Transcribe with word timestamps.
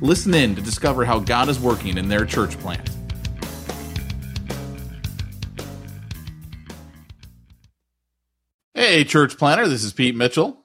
Listen 0.00 0.32
in 0.32 0.54
to 0.54 0.62
discover 0.62 1.04
how 1.04 1.18
God 1.18 1.48
is 1.48 1.60
working 1.60 1.98
in 1.98 2.08
their 2.08 2.24
church 2.24 2.58
plant. 2.58 2.88
Hey, 8.72 9.04
church 9.04 9.36
planter, 9.36 9.68
this 9.68 9.84
is 9.84 9.92
Pete 9.92 10.16
Mitchell. 10.16 10.64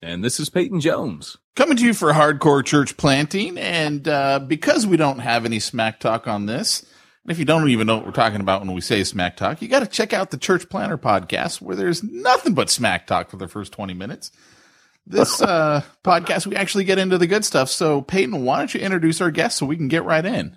And 0.00 0.24
this 0.24 0.40
is 0.40 0.48
Peyton 0.48 0.80
Jones. 0.80 1.36
Coming 1.54 1.76
to 1.76 1.84
you 1.84 1.92
for 1.92 2.12
hardcore 2.12 2.64
church 2.64 2.96
planting. 2.96 3.58
And 3.58 4.08
uh, 4.08 4.38
because 4.38 4.86
we 4.86 4.96
don't 4.96 5.18
have 5.18 5.44
any 5.44 5.58
smack 5.58 6.00
talk 6.00 6.26
on 6.26 6.46
this, 6.46 6.82
and 7.24 7.32
if 7.32 7.38
you 7.38 7.44
don't 7.44 7.68
even 7.68 7.86
know 7.86 7.96
what 7.96 8.06
we're 8.06 8.12
talking 8.12 8.40
about 8.40 8.60
when 8.60 8.72
we 8.72 8.80
say 8.80 9.02
smack 9.04 9.36
talk, 9.36 9.60
you 9.60 9.68
got 9.68 9.80
to 9.80 9.86
check 9.86 10.12
out 10.12 10.30
the 10.30 10.38
Church 10.38 10.68
Planter 10.68 10.96
podcast 10.96 11.60
where 11.60 11.74
there's 11.74 12.02
nothing 12.02 12.54
but 12.54 12.70
smack 12.70 13.06
talk 13.06 13.30
for 13.30 13.36
the 13.36 13.48
first 13.48 13.72
20 13.72 13.94
minutes. 13.94 14.30
This 15.06 15.40
uh, 15.40 15.82
podcast, 16.04 16.46
we 16.46 16.56
actually 16.56 16.84
get 16.84 16.98
into 16.98 17.16
the 17.16 17.28
good 17.28 17.44
stuff. 17.44 17.70
So, 17.70 18.02
Peyton, 18.02 18.44
why 18.44 18.58
don't 18.58 18.74
you 18.74 18.80
introduce 18.80 19.20
our 19.20 19.30
guest 19.30 19.58
so 19.58 19.66
we 19.66 19.76
can 19.76 19.88
get 19.88 20.04
right 20.04 20.24
in? 20.24 20.56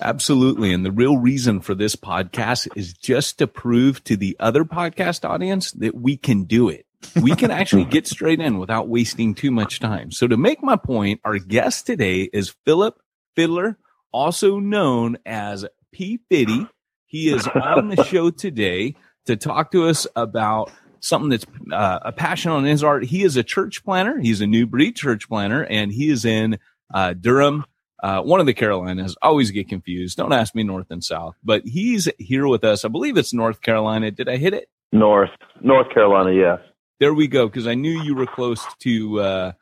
Absolutely. 0.00 0.72
And 0.72 0.84
the 0.84 0.92
real 0.92 1.18
reason 1.18 1.60
for 1.60 1.74
this 1.74 1.96
podcast 1.96 2.68
is 2.76 2.92
just 2.92 3.38
to 3.38 3.48
prove 3.48 4.04
to 4.04 4.16
the 4.16 4.36
other 4.38 4.64
podcast 4.64 5.28
audience 5.28 5.72
that 5.72 5.96
we 5.96 6.16
can 6.16 6.44
do 6.44 6.68
it. 6.68 6.86
We 7.20 7.34
can 7.34 7.50
actually 7.50 7.84
get 7.90 8.06
straight 8.06 8.40
in 8.40 8.58
without 8.58 8.88
wasting 8.88 9.34
too 9.34 9.50
much 9.50 9.80
time. 9.80 10.12
So 10.12 10.28
to 10.28 10.36
make 10.36 10.62
my 10.62 10.76
point, 10.76 11.20
our 11.24 11.38
guest 11.38 11.86
today 11.86 12.28
is 12.32 12.54
Philip 12.64 13.00
Fiddler, 13.34 13.78
also 14.12 14.60
known 14.60 15.18
as 15.26 15.66
P. 15.92 16.20
Fiddy. 16.30 16.68
He 17.06 17.32
is 17.32 17.48
on 17.48 17.88
the 17.88 18.04
show 18.04 18.30
today 18.30 18.94
to 19.26 19.36
talk 19.36 19.72
to 19.72 19.86
us 19.86 20.06
about 20.14 20.70
something 21.00 21.30
that's 21.30 21.46
uh, 21.72 21.98
a 22.02 22.12
passion 22.12 22.50
on 22.50 22.64
his 22.64 22.84
art. 22.84 23.04
He 23.04 23.22
is 23.22 23.36
a 23.36 23.42
church 23.42 23.84
planter. 23.84 24.18
He's 24.18 24.40
a 24.40 24.46
new 24.46 24.66
breed 24.66 24.96
church 24.96 25.28
planter, 25.28 25.64
and 25.64 25.92
he 25.92 26.10
is 26.10 26.24
in 26.24 26.58
uh, 26.92 27.14
Durham, 27.14 27.64
uh, 28.02 28.22
one 28.22 28.40
of 28.40 28.46
the 28.46 28.54
Carolinas. 28.54 29.16
Always 29.22 29.50
get 29.50 29.68
confused. 29.68 30.16
Don't 30.16 30.32
ask 30.32 30.54
me 30.54 30.62
north 30.62 30.90
and 30.90 31.02
south, 31.02 31.36
but 31.42 31.62
he's 31.64 32.08
here 32.18 32.46
with 32.46 32.64
us. 32.64 32.84
I 32.84 32.88
believe 32.88 33.16
it's 33.16 33.34
North 33.34 33.60
Carolina. 33.60 34.10
Did 34.10 34.28
I 34.28 34.36
hit 34.36 34.54
it? 34.54 34.68
North, 34.92 35.30
North 35.60 35.92
Carolina. 35.92 36.32
Yes. 36.32 36.60
There 37.00 37.14
we 37.14 37.28
go. 37.28 37.46
Because 37.46 37.66
I 37.66 37.74
knew 37.74 38.02
you 38.02 38.14
were 38.14 38.26
close 38.26 38.64
to 38.80 39.20
uh, 39.20 39.52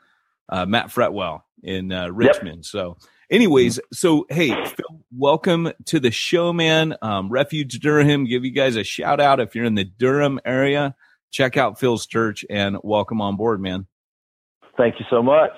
uh, 0.49 0.67
Matt 0.67 0.89
Fretwell 0.89 1.43
in 1.63 1.93
uh, 1.93 2.09
Richmond. 2.09 2.59
Yep. 2.59 2.65
So, 2.65 2.97
anyways, 3.31 3.81
so 3.93 4.27
hey, 4.29 4.51
Phil, 4.51 5.01
welcome 5.11 5.73
to 5.87 6.01
the 6.01 6.11
show, 6.11 6.53
man. 6.53 6.95
Um, 7.03 7.29
Refuge 7.29 7.81
Durham. 7.81 8.25
Give 8.25 8.45
you 8.45 8.53
guys 8.53 8.77
a 8.77 8.85
shout 8.85 9.21
out 9.21 9.41
if 9.41 9.55
you're 9.55 9.65
in 9.65 9.75
the 9.75 9.85
Durham 9.85 10.41
area. 10.45 10.95
Check 11.31 11.57
out 11.57 11.79
Phil's 11.79 12.07
church 12.07 12.45
and 12.49 12.79
welcome 12.83 13.21
on 13.21 13.37
board, 13.37 13.61
man. 13.61 13.87
Thank 14.77 14.99
you 14.99 15.07
so 15.11 15.23
much. 15.23 15.53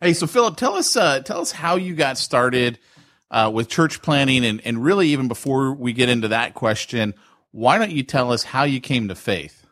Hey, 0.00 0.12
so 0.12 0.26
Philip, 0.26 0.56
tell 0.56 0.74
us 0.74 0.96
uh, 0.96 1.20
tell 1.20 1.40
us 1.40 1.52
how 1.52 1.76
you 1.76 1.94
got 1.94 2.18
started 2.18 2.78
uh, 3.30 3.50
with 3.52 3.68
church 3.68 4.02
planting, 4.02 4.44
and 4.44 4.60
and 4.64 4.82
really 4.82 5.08
even 5.08 5.28
before 5.28 5.74
we 5.74 5.92
get 5.92 6.08
into 6.08 6.28
that 6.28 6.54
question, 6.54 7.14
why 7.52 7.78
don't 7.78 7.90
you 7.90 8.02
tell 8.02 8.32
us 8.32 8.44
how 8.44 8.64
you 8.64 8.80
came 8.80 9.08
to 9.08 9.14
faith? 9.14 9.66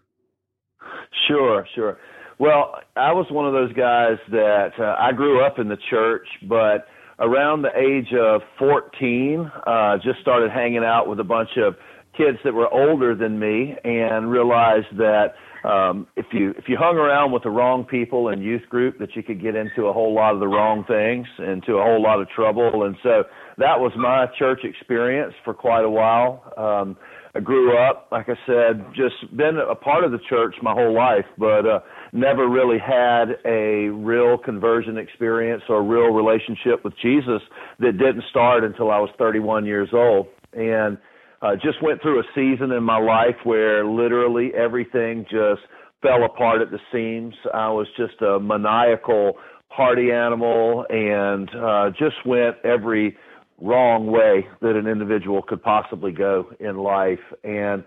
Sure, 1.28 1.66
sure. 1.74 1.98
Well, 2.38 2.74
I 2.96 3.12
was 3.12 3.26
one 3.30 3.46
of 3.46 3.52
those 3.52 3.72
guys 3.72 4.18
that 4.30 4.72
uh, 4.78 4.96
I 4.98 5.12
grew 5.12 5.44
up 5.44 5.58
in 5.58 5.68
the 5.68 5.78
church, 5.90 6.26
but 6.48 6.88
around 7.18 7.62
the 7.62 7.70
age 7.76 8.12
of 8.14 8.42
14, 8.58 9.50
uh, 9.66 9.98
just 9.98 10.20
started 10.20 10.50
hanging 10.50 10.82
out 10.84 11.08
with 11.08 11.20
a 11.20 11.24
bunch 11.24 11.50
of 11.56 11.76
kids 12.16 12.38
that 12.44 12.52
were 12.52 12.72
older 12.72 13.14
than 13.14 13.38
me 13.38 13.74
and 13.84 14.30
realized 14.30 14.96
that 14.98 15.34
um, 15.64 16.08
if 16.16 16.26
you 16.32 16.50
if 16.58 16.64
you 16.66 16.76
hung 16.76 16.96
around 16.96 17.30
with 17.30 17.44
the 17.44 17.50
wrong 17.50 17.84
people 17.84 18.28
in 18.28 18.42
youth 18.42 18.68
group, 18.68 18.98
that 18.98 19.14
you 19.14 19.22
could 19.22 19.40
get 19.40 19.54
into 19.54 19.86
a 19.86 19.92
whole 19.92 20.12
lot 20.12 20.34
of 20.34 20.40
the 20.40 20.48
wrong 20.48 20.84
things, 20.88 21.26
into 21.38 21.74
a 21.74 21.82
whole 21.82 22.02
lot 22.02 22.20
of 22.20 22.28
trouble. 22.30 22.84
And 22.84 22.96
so 23.02 23.22
that 23.58 23.78
was 23.78 23.92
my 23.96 24.26
church 24.38 24.60
experience 24.64 25.32
for 25.44 25.54
quite 25.54 25.84
a 25.84 25.90
while. 25.90 26.52
Um, 26.56 26.96
I 27.34 27.40
grew 27.40 27.78
up, 27.78 28.08
like 28.12 28.28
I 28.28 28.34
said, 28.46 28.84
just 28.94 29.34
been 29.36 29.56
a 29.56 29.74
part 29.74 30.04
of 30.04 30.10
the 30.10 30.18
church 30.28 30.54
my 30.62 30.72
whole 30.72 30.94
life, 30.94 31.24
but 31.38 31.64
uh, 31.64 31.80
never 32.12 32.46
really 32.46 32.78
had 32.78 33.38
a 33.46 33.88
real 33.88 34.36
conversion 34.36 34.98
experience 34.98 35.62
or 35.70 35.82
real 35.82 36.12
relationship 36.12 36.84
with 36.84 36.92
Jesus 37.00 37.40
that 37.78 37.92
didn't 37.92 38.24
start 38.28 38.64
until 38.64 38.90
I 38.90 38.98
was 38.98 39.08
31 39.16 39.64
years 39.64 39.88
old. 39.94 40.26
And 40.52 40.98
uh, 41.42 41.56
just 41.56 41.82
went 41.82 42.00
through 42.00 42.20
a 42.20 42.24
season 42.34 42.70
in 42.72 42.82
my 42.84 42.98
life 42.98 43.36
where 43.44 43.84
literally 43.84 44.52
everything 44.54 45.24
just 45.24 45.62
fell 46.00 46.24
apart 46.24 46.62
at 46.62 46.70
the 46.70 46.78
seams. 46.92 47.34
I 47.52 47.68
was 47.68 47.86
just 47.96 48.20
a 48.22 48.38
maniacal 48.38 49.34
party 49.74 50.12
animal 50.12 50.86
and 50.88 51.48
uh, 51.54 51.90
just 51.90 52.24
went 52.24 52.56
every 52.64 53.16
wrong 53.60 54.06
way 54.06 54.46
that 54.60 54.76
an 54.76 54.86
individual 54.86 55.42
could 55.42 55.62
possibly 55.62 56.12
go 56.12 56.50
in 56.60 56.76
life 56.76 57.20
and 57.44 57.84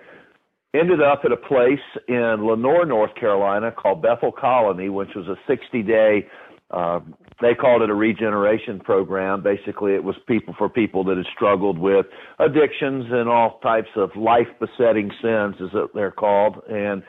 ended 0.73 1.01
up 1.01 1.21
at 1.23 1.31
a 1.31 1.37
place 1.37 1.79
in 2.07 2.45
Lenoir, 2.45 2.85
North 2.85 3.15
Carolina 3.15 3.71
called 3.71 4.01
Bethel 4.01 4.31
Colony, 4.31 4.89
which 4.89 5.09
was 5.15 5.27
a 5.27 5.35
60 5.47 5.83
day 5.83 6.27
uh, 6.71 6.99
they 7.41 7.53
called 7.53 7.81
it 7.83 7.89
a 7.89 7.93
regeneration 7.93 8.79
program. 8.79 9.43
Basically, 9.43 9.93
it 9.93 10.03
was 10.03 10.15
people 10.27 10.55
for 10.57 10.67
people 10.67 11.03
that 11.03 11.17
had 11.17 11.25
struggled 11.35 11.77
with 11.77 12.05
addictions 12.39 13.05
and 13.11 13.29
all 13.29 13.59
types 13.61 13.89
of 13.95 14.09
life 14.15 14.47
besetting 14.59 15.11
sins, 15.21 15.55
as 15.61 15.69
they're 15.93 16.11
called, 16.11 16.61
and 16.69 17.03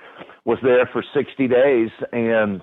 was 0.44 0.58
there 0.62 0.88
for 0.92 1.02
60 1.14 1.48
days. 1.48 1.90
And 2.12 2.62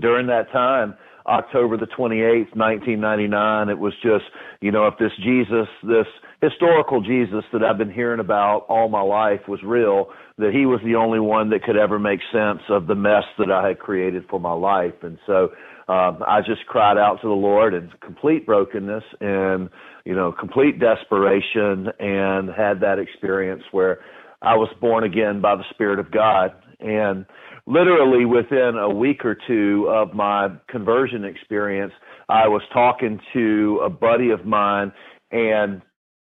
during 0.00 0.26
that 0.28 0.52
time, 0.52 0.94
October 1.26 1.76
the 1.76 1.86
28th, 1.86 2.56
1999, 2.56 3.68
it 3.68 3.78
was 3.78 3.92
just, 4.02 4.24
you 4.60 4.70
know, 4.70 4.86
if 4.86 4.94
this 4.98 5.12
Jesus, 5.22 5.68
this 5.82 6.06
historical 6.40 7.02
Jesus 7.02 7.44
that 7.52 7.62
I've 7.62 7.78
been 7.78 7.92
hearing 7.92 8.20
about 8.20 8.64
all 8.68 8.88
my 8.88 9.02
life 9.02 9.40
was 9.48 9.60
real, 9.62 10.08
that 10.38 10.52
he 10.52 10.66
was 10.66 10.80
the 10.84 10.94
only 10.94 11.20
one 11.20 11.50
that 11.50 11.62
could 11.64 11.76
ever 11.76 11.98
make 11.98 12.20
sense 12.32 12.60
of 12.68 12.86
the 12.86 12.94
mess 12.94 13.24
that 13.38 13.50
I 13.50 13.68
had 13.68 13.78
created 13.78 14.24
for 14.30 14.40
my 14.40 14.52
life. 14.52 14.94
And 15.02 15.18
so 15.26 15.50
um, 15.88 16.22
I 16.26 16.40
just 16.46 16.66
cried 16.66 16.98
out 16.98 17.20
to 17.22 17.28
the 17.28 17.34
Lord 17.34 17.72
in 17.74 17.90
complete 18.04 18.44
brokenness 18.44 19.04
and 19.20 19.70
you 20.04 20.14
know 20.14 20.32
complete 20.32 20.78
desperation, 20.78 21.88
and 21.98 22.50
had 22.50 22.80
that 22.80 22.98
experience 22.98 23.62
where 23.72 24.00
I 24.42 24.56
was 24.56 24.68
born 24.80 25.04
again 25.04 25.40
by 25.40 25.56
the 25.56 25.64
Spirit 25.70 25.98
of 25.98 26.10
God. 26.10 26.52
And 26.80 27.26
literally 27.66 28.24
within 28.24 28.76
a 28.78 28.88
week 28.88 29.24
or 29.24 29.36
two 29.46 29.88
of 29.88 30.14
my 30.14 30.48
conversion 30.68 31.24
experience, 31.24 31.92
I 32.28 32.46
was 32.48 32.62
talking 32.72 33.18
to 33.32 33.80
a 33.84 33.90
buddy 33.90 34.30
of 34.30 34.44
mine 34.44 34.92
and 35.32 35.82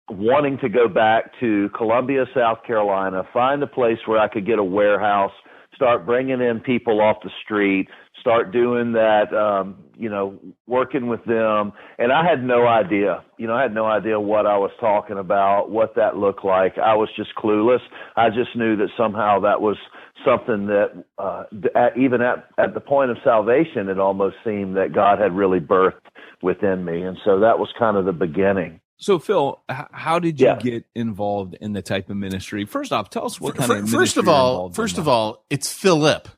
wanting 0.09 0.59
to 0.59 0.69
go 0.69 0.89
back 0.89 1.33
to 1.41 1.69
Columbia, 1.77 2.25
South 2.35 2.59
Carolina, 2.67 3.23
find 3.33 3.63
a 3.63 3.67
place 3.67 3.99
where 4.07 4.19
I 4.19 4.29
could 4.29 4.47
get 4.47 4.59
a 4.59 4.65
warehouse, 4.65 5.33
start 5.75 6.05
bringing 6.05 6.41
in 6.41 6.61
people 6.61 7.01
off 7.01 7.19
the 7.23 7.31
street, 7.45 7.89
start 8.21 8.53
doing 8.53 8.93
that, 8.93 9.35
um, 9.35 9.77
you 9.97 10.09
know, 10.09 10.39
working 10.67 11.09
with 11.09 11.25
them. 11.25 11.73
And 11.99 12.13
I 12.13 12.25
had 12.25 12.45
no 12.45 12.67
idea, 12.67 13.25
you 13.39 13.47
know, 13.47 13.55
I 13.55 13.63
had 13.63 13.75
no 13.75 13.87
idea 13.87 14.21
what 14.21 14.47
I 14.47 14.59
was 14.59 14.71
talking 14.81 15.19
about, 15.19 15.71
what 15.71 15.95
that 15.97 16.17
looked 16.17 16.45
like. 16.45 16.79
I 16.79 16.95
was 16.95 17.09
just 17.17 17.31
clueless. 17.37 17.81
I 18.17 18.29
just 18.29 18.55
knew 18.55 18.77
that 18.77 18.89
somehow 18.97 19.41
that 19.41 19.61
was 19.61 19.77
something 20.25 20.67
that, 20.67 21.05
uh, 21.19 21.45
at, 21.75 21.97
even 21.97 22.21
at, 22.21 22.49
at 22.59 22.75
the 22.75 22.81
point 22.81 23.11
of 23.11 23.17
salvation, 23.25 23.89
it 23.89 23.99
almost 23.99 24.37
seemed 24.45 24.77
that 24.77 24.93
God 24.95 25.19
had 25.19 25.35
really 25.35 25.61
birthed 25.61 25.95
within 26.43 26.85
me. 26.85 27.03
And 27.03 27.17
so 27.25 27.41
that 27.41 27.59
was 27.59 27.69
kind 27.79 27.97
of 27.97 28.05
the 28.05 28.13
beginning. 28.13 28.81
So, 29.01 29.19
Phil, 29.19 29.59
how 29.69 30.19
did 30.19 30.39
you 30.39 30.47
yeah. 30.47 30.57
get 30.57 30.85
involved 30.95 31.55
in 31.55 31.73
the 31.73 31.81
type 31.81 32.11
of 32.11 32.17
ministry? 32.17 32.67
First 32.67 32.93
off, 32.93 33.09
tell 33.09 33.25
us 33.25 33.41
what 33.41 33.55
kind 33.55 33.73
of 33.73 33.89
first 33.89 34.19
of 34.19 34.29
all, 34.29 34.71
first 34.71 34.99
of 34.99 35.09
all, 35.09 35.45
it's 35.49 35.73
Philip. 35.73 36.29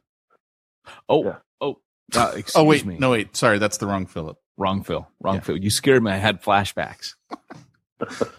Oh, 1.09 1.25
yeah. 1.25 1.37
Uh, 2.15 2.43
oh 2.57 2.65
wait, 2.65 2.85
me. 2.85 2.99
no 2.99 3.13
wait, 3.13 3.35
sorry, 3.35 3.59
that's 3.59 3.79
the 3.79 3.87
wrong 3.87 4.05
Philip. 4.05 4.37
Wrong 4.59 4.83
Phil. 4.83 5.09
Wrong 5.21 5.37
yeah. 5.37 5.41
Phil. 5.41 5.57
You 5.57 5.71
scared 5.71 6.03
me. 6.03 6.11
I 6.11 6.17
had 6.17 6.43
flashbacks. 6.43 7.15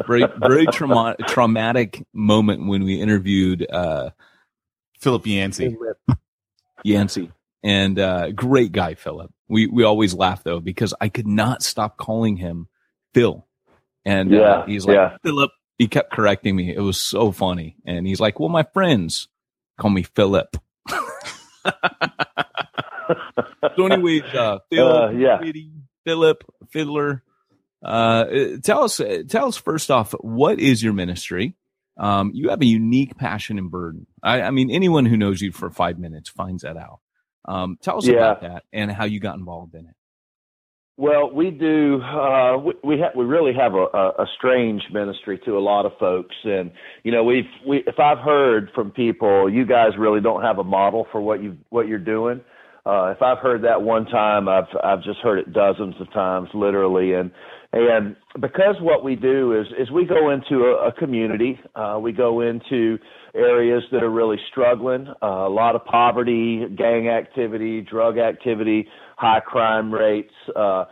very 0.05 0.25
very 0.37 0.67
trauma- 0.67 1.15
traumatic 1.27 2.05
moment 2.13 2.67
when 2.67 2.83
we 2.83 3.01
interviewed 3.01 3.65
uh, 3.67 4.11
Philip 4.99 5.25
Yancey. 5.25 5.75
Yancey. 6.83 7.31
And 7.63 7.97
uh, 7.97 8.31
great 8.31 8.73
guy, 8.73 8.93
Philip. 8.93 9.33
We 9.47 9.65
we 9.65 9.83
always 9.83 10.13
laugh 10.13 10.43
though 10.43 10.59
because 10.59 10.93
I 11.01 11.09
could 11.09 11.27
not 11.27 11.63
stop 11.63 11.97
calling 11.97 12.37
him 12.37 12.67
Phil, 13.13 13.43
and 14.05 14.31
Yeah, 14.31 14.39
uh, 14.41 14.65
he's 14.65 14.85
like 14.85 14.95
yeah. 14.95 15.17
Philip. 15.23 15.51
He 15.77 15.88
kept 15.88 16.11
correcting 16.13 16.55
me. 16.55 16.73
It 16.75 16.79
was 16.81 17.00
so 17.00 17.31
funny, 17.31 17.75
and 17.85 18.05
he's 18.07 18.19
like, 18.19 18.39
"Well, 18.39 18.50
my 18.50 18.63
friends 18.73 19.27
call 19.79 19.89
me 19.91 20.03
Philip." 20.03 20.55
so, 23.75 23.85
anyways, 23.85 24.23
uh, 24.33 24.59
Phil, 24.71 24.88
Uh, 25.03 25.09
yeah. 25.11 25.39
Philip, 26.05 26.44
Fiddler. 26.69 27.23
Uh, 27.83 27.88
uh, 27.88 28.57
tell 28.63 28.83
us, 28.83 29.00
uh, 29.00 29.23
tell 29.27 29.47
us 29.47 29.57
first 29.57 29.91
off, 29.91 30.11
what 30.21 30.59
is 30.59 30.81
your 30.83 30.94
ministry? 30.94 31.55
Um, 31.97 32.31
you 32.33 32.50
have 32.50 32.61
a 32.61 32.65
unique 32.65 33.17
passion 33.17 33.57
and 33.57 33.69
burden. 33.69 34.07
I, 34.21 34.41
I 34.44 34.51
mean, 34.51 34.71
anyone 34.71 35.05
who 35.05 35.17
knows 35.17 35.41
you 35.41 35.51
for 35.51 35.69
five 35.69 36.00
minutes 36.00 36.29
finds 36.29 36.63
that 36.63 36.77
out. 36.77 37.00
Um, 37.45 37.77
tell 37.81 37.97
us 37.97 38.05
Yeah. 38.07 38.13
about 38.15 38.41
that 38.41 38.63
and 38.71 38.91
how 38.91 39.03
you 39.05 39.19
got 39.19 39.38
involved 39.38 39.75
in 39.75 39.85
it. 39.85 39.95
Well, 40.95 41.31
we 41.31 41.49
do. 41.49 42.01
Uh, 42.01 42.57
we 42.57 42.73
we, 42.83 42.99
ha- 42.99 43.17
we 43.17 43.25
really 43.25 43.53
have 43.53 43.73
a, 43.73 43.85
a, 44.21 44.27
strange 44.37 44.83
ministry 44.91 45.39
to 45.43 45.57
a 45.57 45.59
lot 45.59 45.87
of 45.87 45.93
folks, 45.99 46.35
and 46.43 46.71
you 47.03 47.11
know, 47.11 47.23
we've 47.23 47.49
we 47.67 47.77
if 47.87 47.99
I've 47.99 48.19
heard 48.19 48.69
from 48.75 48.91
people, 48.91 49.49
you 49.49 49.65
guys 49.65 49.93
really 49.97 50.21
don't 50.21 50.43
have 50.43 50.59
a 50.59 50.63
model 50.63 51.07
for 51.11 51.19
what 51.19 51.41
you 51.41 51.57
what 51.69 51.87
you're 51.87 51.97
doing. 51.97 52.41
Uh, 52.85 53.13
if 53.15 53.23
I've 53.23 53.39
heard 53.39 53.63
that 53.63 53.81
one 53.81 54.05
time, 54.05 54.47
I've 54.47 54.67
I've 54.83 55.01
just 55.03 55.17
heard 55.19 55.39
it 55.39 55.51
dozens 55.51 55.95
of 55.99 56.13
times, 56.13 56.49
literally, 56.53 57.13
and 57.13 57.31
and 57.71 58.15
because 58.39 58.75
what 58.79 59.03
we 59.03 59.15
do 59.15 59.59
is 59.59 59.65
is 59.79 59.89
we 59.89 60.05
go 60.05 60.29
into 60.29 60.65
a, 60.65 60.89
a 60.89 60.91
community, 60.91 61.59
uh, 61.73 61.97
we 61.99 62.11
go 62.11 62.41
into 62.41 62.99
areas 63.33 63.81
that 63.91 64.03
are 64.03 64.11
really 64.11 64.37
struggling, 64.51 65.07
uh, 65.23 65.25
a 65.25 65.49
lot 65.49 65.75
of 65.75 65.83
poverty, 65.85 66.67
gang 66.77 67.07
activity, 67.09 67.81
drug 67.81 68.19
activity, 68.19 68.87
high 69.23 69.39
crime 69.39 69.93
rates. 69.93 70.33
Uh, 70.53 70.83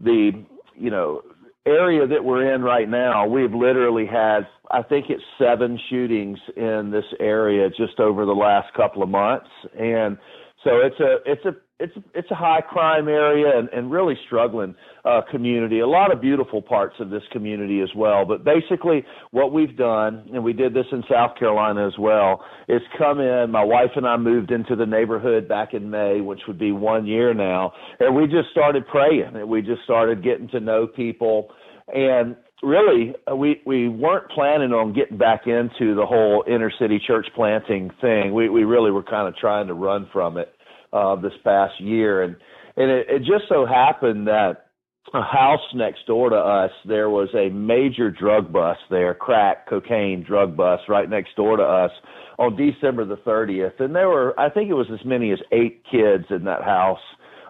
the 0.00 0.44
you 0.76 0.90
know 0.90 1.22
area 1.66 2.06
that 2.06 2.22
we're 2.22 2.54
in 2.54 2.62
right 2.62 2.88
now, 2.88 3.26
we've 3.26 3.52
literally 3.52 4.06
had 4.06 4.40
I 4.70 4.82
think 4.82 5.06
it's 5.08 5.22
seven 5.38 5.78
shootings 5.88 6.38
in 6.56 6.90
this 6.92 7.06
area 7.18 7.68
just 7.70 7.98
over 7.98 8.26
the 8.26 8.32
last 8.32 8.72
couple 8.74 9.02
of 9.02 9.08
months, 9.08 9.48
and 9.78 10.18
so 10.64 10.80
it's 10.84 11.00
a 11.00 11.16
it's 11.24 11.44
a 11.46 11.52
it's 11.80 11.92
it's 12.12 12.30
a 12.30 12.34
high 12.34 12.60
crime 12.60 13.06
area 13.08 13.56
and, 13.56 13.68
and 13.68 13.90
really 13.90 14.14
struggling 14.26 14.74
uh, 15.04 15.20
community. 15.30 15.78
A 15.78 15.86
lot 15.86 16.12
of 16.12 16.20
beautiful 16.20 16.60
parts 16.60 16.96
of 16.98 17.10
this 17.10 17.22
community 17.30 17.80
as 17.80 17.90
well. 17.94 18.24
But 18.24 18.44
basically, 18.44 19.04
what 19.30 19.52
we've 19.52 19.76
done, 19.76 20.28
and 20.32 20.42
we 20.42 20.52
did 20.52 20.74
this 20.74 20.86
in 20.90 21.04
South 21.10 21.38
Carolina 21.38 21.86
as 21.86 21.96
well, 21.98 22.44
is 22.68 22.82
come 22.96 23.20
in. 23.20 23.50
My 23.50 23.62
wife 23.62 23.90
and 23.94 24.06
I 24.06 24.16
moved 24.16 24.50
into 24.50 24.74
the 24.74 24.86
neighborhood 24.86 25.48
back 25.48 25.72
in 25.72 25.88
May, 25.88 26.20
which 26.20 26.40
would 26.48 26.58
be 26.58 26.72
one 26.72 27.06
year 27.06 27.32
now, 27.32 27.72
and 28.00 28.14
we 28.14 28.24
just 28.24 28.50
started 28.50 28.86
praying. 28.88 29.32
And 29.34 29.48
we 29.48 29.62
just 29.62 29.82
started 29.84 30.24
getting 30.24 30.48
to 30.48 30.60
know 30.60 30.86
people, 30.88 31.50
and 31.94 32.34
really 32.60 33.14
uh, 33.30 33.36
we 33.36 33.62
we 33.64 33.88
weren't 33.88 34.28
planning 34.30 34.72
on 34.72 34.92
getting 34.92 35.16
back 35.16 35.46
into 35.46 35.94
the 35.94 36.04
whole 36.04 36.42
inner 36.48 36.72
city 36.76 37.00
church 37.06 37.28
planting 37.36 37.90
thing. 38.00 38.34
We 38.34 38.48
we 38.48 38.64
really 38.64 38.90
were 38.90 39.04
kind 39.04 39.28
of 39.28 39.36
trying 39.36 39.68
to 39.68 39.74
run 39.74 40.08
from 40.12 40.38
it 40.38 40.52
uh, 40.92 41.16
this 41.16 41.32
past 41.44 41.80
year, 41.80 42.22
and 42.22 42.36
and 42.76 42.90
it, 42.90 43.06
it 43.08 43.18
just 43.20 43.48
so 43.48 43.66
happened 43.66 44.26
that 44.26 44.66
a 45.14 45.22
house 45.22 45.60
next 45.74 46.06
door 46.06 46.30
to 46.30 46.36
us 46.36 46.70
there 46.86 47.08
was 47.08 47.28
a 47.34 47.48
major 47.48 48.10
drug 48.10 48.52
bust 48.52 48.80
there, 48.90 49.14
crack, 49.14 49.68
cocaine 49.68 50.22
drug 50.22 50.56
bust 50.56 50.82
right 50.88 51.08
next 51.08 51.34
door 51.36 51.56
to 51.56 51.62
us 51.62 51.90
on 52.38 52.56
December 52.56 53.04
the 53.04 53.16
30th, 53.16 53.80
and 53.80 53.94
there 53.94 54.08
were 54.08 54.38
I 54.38 54.50
think 54.50 54.70
it 54.70 54.74
was 54.74 54.88
as 54.92 55.04
many 55.04 55.32
as 55.32 55.38
eight 55.52 55.82
kids 55.90 56.24
in 56.30 56.44
that 56.44 56.62
house. 56.62 57.00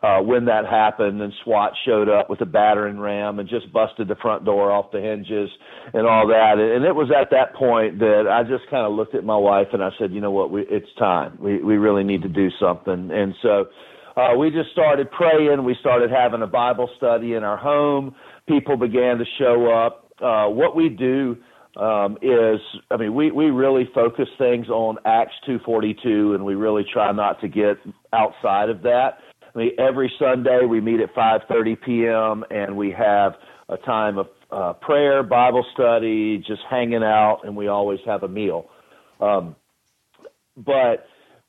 Uh, 0.00 0.20
when 0.20 0.44
that 0.44 0.64
happened 0.64 1.20
and 1.20 1.32
SWAT 1.42 1.72
showed 1.84 2.08
up 2.08 2.30
with 2.30 2.40
a 2.40 2.46
battering 2.46 3.00
ram 3.00 3.40
and 3.40 3.48
just 3.48 3.72
busted 3.72 4.06
the 4.06 4.14
front 4.22 4.44
door 4.44 4.70
off 4.70 4.92
the 4.92 5.00
hinges 5.00 5.50
and 5.92 6.06
all 6.06 6.28
that. 6.28 6.58
And 6.58 6.84
it 6.84 6.94
was 6.94 7.10
at 7.10 7.30
that 7.30 7.52
point 7.56 7.98
that 7.98 8.30
I 8.30 8.44
just 8.44 8.70
kind 8.70 8.86
of 8.86 8.92
looked 8.92 9.16
at 9.16 9.24
my 9.24 9.36
wife 9.36 9.68
and 9.72 9.82
I 9.82 9.90
said, 9.98 10.12
you 10.12 10.20
know 10.20 10.30
what, 10.30 10.52
we, 10.52 10.62
it's 10.70 10.86
time. 11.00 11.36
We, 11.40 11.60
we 11.62 11.78
really 11.78 12.04
need 12.04 12.22
to 12.22 12.28
do 12.28 12.48
something. 12.60 13.10
And 13.10 13.34
so, 13.42 13.66
uh, 14.16 14.36
we 14.36 14.50
just 14.50 14.70
started 14.72 15.10
praying. 15.10 15.62
We 15.64 15.76
started 15.80 16.10
having 16.10 16.42
a 16.42 16.46
Bible 16.46 16.88
study 16.96 17.34
in 17.34 17.44
our 17.44 17.56
home. 17.56 18.14
People 18.48 18.76
began 18.76 19.18
to 19.18 19.24
show 19.38 19.70
up. 19.70 20.10
Uh, 20.20 20.48
what 20.48 20.74
we 20.74 20.88
do, 20.88 21.36
um, 21.76 22.18
is, 22.22 22.60
I 22.90 22.96
mean, 22.96 23.14
we, 23.14 23.30
we 23.30 23.50
really 23.50 23.88
focus 23.94 24.26
things 24.36 24.68
on 24.68 24.96
Acts 25.04 25.34
242 25.46 26.34
and 26.34 26.44
we 26.44 26.56
really 26.56 26.84
try 26.92 27.12
not 27.12 27.40
to 27.40 27.48
get 27.48 27.76
outside 28.12 28.68
of 28.68 28.82
that. 28.82 29.18
Mean, 29.58 29.72
every 29.76 30.12
Sunday 30.20 30.64
we 30.66 30.80
meet 30.80 31.00
at 31.00 31.12
5:30 31.16 31.82
p.m. 31.82 32.44
and 32.48 32.76
we 32.76 32.92
have 32.92 33.34
a 33.68 33.76
time 33.76 34.16
of 34.16 34.28
uh, 34.52 34.74
prayer, 34.74 35.24
Bible 35.24 35.66
study, 35.74 36.38
just 36.38 36.62
hanging 36.70 37.02
out, 37.02 37.40
and 37.42 37.56
we 37.56 37.66
always 37.66 37.98
have 38.06 38.22
a 38.22 38.28
meal. 38.28 38.70
Um, 39.20 39.56
but 40.56 41.07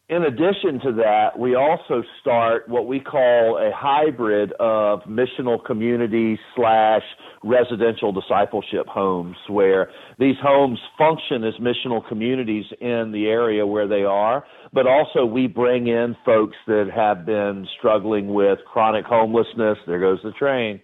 in 0.10 0.24
addition 0.24 0.80
to 0.84 0.92
that, 0.94 1.38
we 1.38 1.54
also 1.54 2.02
start 2.20 2.68
what 2.68 2.88
we 2.88 3.00
call 3.00 3.60
a 3.60 3.70
hybrid 3.76 4.52
of 4.54 5.02
missional 5.04 5.64
community 5.64 6.40
slash 6.56 7.04
residential 7.44 8.12
discipleship 8.12 8.88
homes, 8.88 9.36
where 9.48 9.92
these 10.18 10.36
homes 10.42 10.80
function 10.98 11.44
as 11.44 11.54
missional 11.62 12.06
communities 12.08 12.66
in 12.82 13.12
the 13.14 13.28
area 13.28 13.68
where 13.68 13.88
they 13.88 14.02
are, 14.02 14.44
but 14.74 14.88
also 14.88 15.26
we 15.26 15.46
bring 15.46 15.88
in 15.88 16.18
folks 16.26 16.58
that 16.66 16.90
have 16.94 17.24
been 17.28 17.68
struggling 17.78 18.34
with 18.34 18.58
chronic 18.66 19.06
homelessness. 19.06 19.78
There 19.86 20.00
goes 20.00 20.20
the 20.24 20.32
train. 20.32 20.82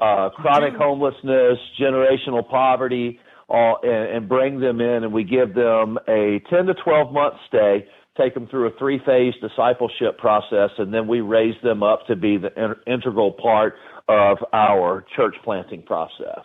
Uh, 0.00 0.30
chronic 0.30 0.74
homelessness, 0.74 1.58
generational 1.80 2.48
poverty, 2.48 3.20
all, 3.48 3.78
and, 3.84 4.16
and 4.16 4.28
bring 4.28 4.58
them 4.58 4.80
in, 4.80 5.04
and 5.04 5.12
we 5.12 5.22
give 5.22 5.54
them 5.54 5.96
a 6.08 6.42
10 6.50 6.66
to 6.66 6.74
12 6.82 7.12
month 7.12 7.34
stay 7.46 7.86
take 8.16 8.34
them 8.34 8.46
through 8.46 8.68
a 8.68 8.78
three 8.78 9.00
phase 9.04 9.34
discipleship 9.40 10.18
process, 10.18 10.70
and 10.78 10.92
then 10.92 11.06
we 11.08 11.20
raise 11.20 11.54
them 11.62 11.82
up 11.82 12.06
to 12.06 12.16
be 12.16 12.36
the 12.36 12.52
in- 12.56 12.92
integral 12.92 13.32
part 13.32 13.74
of 14.08 14.38
our 14.52 15.04
church 15.16 15.34
planting 15.44 15.82
process. 15.82 16.44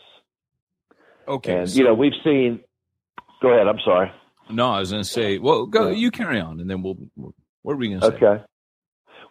Okay. 1.28 1.60
and, 1.60 1.70
so- 1.70 1.78
you 1.78 1.84
know, 1.84 1.94
we've 1.94 2.14
seen, 2.24 2.60
go 3.42 3.50
ahead, 3.50 3.68
I'm 3.68 3.80
sorry. 3.86 4.12
no, 4.50 4.70
I 4.72 4.80
was 4.80 4.92
going 4.92 5.04
to 5.04 5.10
say, 5.10 5.38
well, 5.38 5.66
go, 5.68 5.90
you 5.90 6.10
carry 6.12 6.40
on 6.40 6.60
and 6.60 6.70
then 6.70 6.82
we'll, 6.82 6.98
we'll 7.16 7.34
what 7.62 7.74
are 7.74 7.78
we 7.78 7.90
going 7.90 8.00
to 8.02 8.08
say? 8.08 8.26
Okay. 8.26 8.44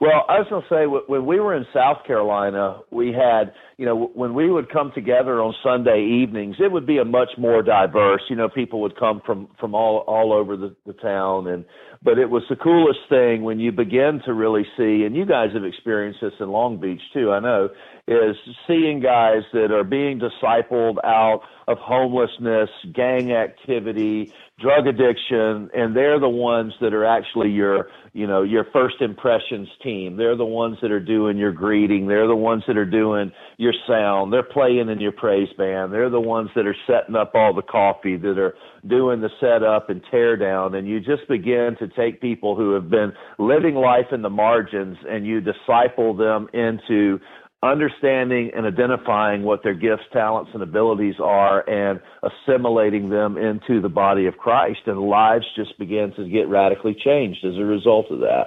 Well, 0.00 0.24
I 0.28 0.38
was 0.38 0.46
going 0.48 0.62
to 0.62 0.68
say 0.68 0.86
when 1.08 1.26
we 1.26 1.40
were 1.40 1.56
in 1.56 1.66
South 1.74 2.06
Carolina, 2.06 2.80
we 2.92 3.08
had, 3.08 3.52
you 3.78 3.84
know, 3.84 4.10
when 4.14 4.32
we 4.32 4.48
would 4.48 4.70
come 4.70 4.92
together 4.94 5.42
on 5.42 5.52
Sunday 5.60 6.22
evenings, 6.22 6.54
it 6.60 6.70
would 6.70 6.86
be 6.86 6.98
a 6.98 7.04
much 7.04 7.30
more 7.36 7.62
diverse. 7.62 8.22
You 8.30 8.36
know, 8.36 8.48
people 8.48 8.80
would 8.82 8.96
come 8.96 9.20
from 9.26 9.48
from 9.58 9.74
all 9.74 10.04
all 10.06 10.32
over 10.32 10.56
the, 10.56 10.76
the 10.86 10.92
town, 10.92 11.48
and 11.48 11.64
but 12.00 12.16
it 12.16 12.30
was 12.30 12.44
the 12.48 12.54
coolest 12.54 13.00
thing 13.08 13.42
when 13.42 13.58
you 13.58 13.72
begin 13.72 14.20
to 14.24 14.34
really 14.34 14.64
see, 14.76 15.02
and 15.04 15.16
you 15.16 15.26
guys 15.26 15.48
have 15.54 15.64
experienced 15.64 16.20
this 16.22 16.32
in 16.38 16.48
Long 16.48 16.80
Beach 16.80 17.02
too. 17.12 17.32
I 17.32 17.40
know 17.40 17.68
is 18.08 18.36
seeing 18.66 19.00
guys 19.00 19.42
that 19.52 19.70
are 19.70 19.84
being 19.84 20.18
discipled 20.18 20.96
out 21.04 21.42
of 21.68 21.76
homelessness, 21.78 22.70
gang 22.94 23.32
activity, 23.32 24.32
drug 24.58 24.86
addiction, 24.86 25.68
and 25.74 25.94
they're 25.94 26.18
the 26.18 26.28
ones 26.28 26.72
that 26.80 26.94
are 26.94 27.04
actually 27.04 27.50
your, 27.50 27.90
you 28.14 28.26
know, 28.26 28.42
your 28.42 28.64
first 28.72 28.96
impressions 29.02 29.68
team. 29.82 30.16
They're 30.16 30.36
the 30.36 30.46
ones 30.46 30.78
that 30.80 30.90
are 30.90 30.98
doing 30.98 31.36
your 31.36 31.52
greeting. 31.52 32.08
They're 32.08 32.26
the 32.26 32.34
ones 32.34 32.62
that 32.66 32.78
are 32.78 32.86
doing 32.86 33.30
your 33.58 33.74
sound. 33.86 34.32
They're 34.32 34.42
playing 34.42 34.88
in 34.88 34.98
your 34.98 35.12
praise 35.12 35.52
band. 35.58 35.92
They're 35.92 36.08
the 36.08 36.20
ones 36.20 36.48
that 36.56 36.66
are 36.66 36.76
setting 36.86 37.14
up 37.14 37.32
all 37.34 37.52
the 37.52 37.60
coffee, 37.60 38.16
that 38.16 38.38
are 38.38 38.54
doing 38.86 39.20
the 39.20 39.30
setup 39.38 39.90
and 39.90 40.00
tear 40.10 40.38
down. 40.38 40.74
And 40.74 40.88
you 40.88 41.00
just 41.00 41.28
begin 41.28 41.76
to 41.80 41.86
take 41.86 42.22
people 42.22 42.56
who 42.56 42.72
have 42.72 42.88
been 42.88 43.12
living 43.38 43.74
life 43.74 44.06
in 44.10 44.22
the 44.22 44.30
margins 44.30 44.96
and 45.06 45.26
you 45.26 45.42
disciple 45.42 46.16
them 46.16 46.48
into 46.54 47.20
understanding 47.62 48.52
and 48.54 48.66
identifying 48.66 49.42
what 49.42 49.62
their 49.62 49.74
gifts, 49.74 50.04
talents, 50.12 50.50
and 50.54 50.62
abilities 50.62 51.16
are 51.22 51.68
and 51.68 52.00
assimilating 52.22 53.08
them 53.08 53.36
into 53.36 53.80
the 53.80 53.88
body 53.88 54.26
of 54.26 54.36
Christ. 54.36 54.80
And 54.86 55.00
lives 55.00 55.44
just 55.56 55.78
begin 55.78 56.12
to 56.16 56.28
get 56.28 56.48
radically 56.48 56.94
changed 56.94 57.44
as 57.44 57.56
a 57.56 57.64
result 57.64 58.06
of 58.10 58.20
that. 58.20 58.46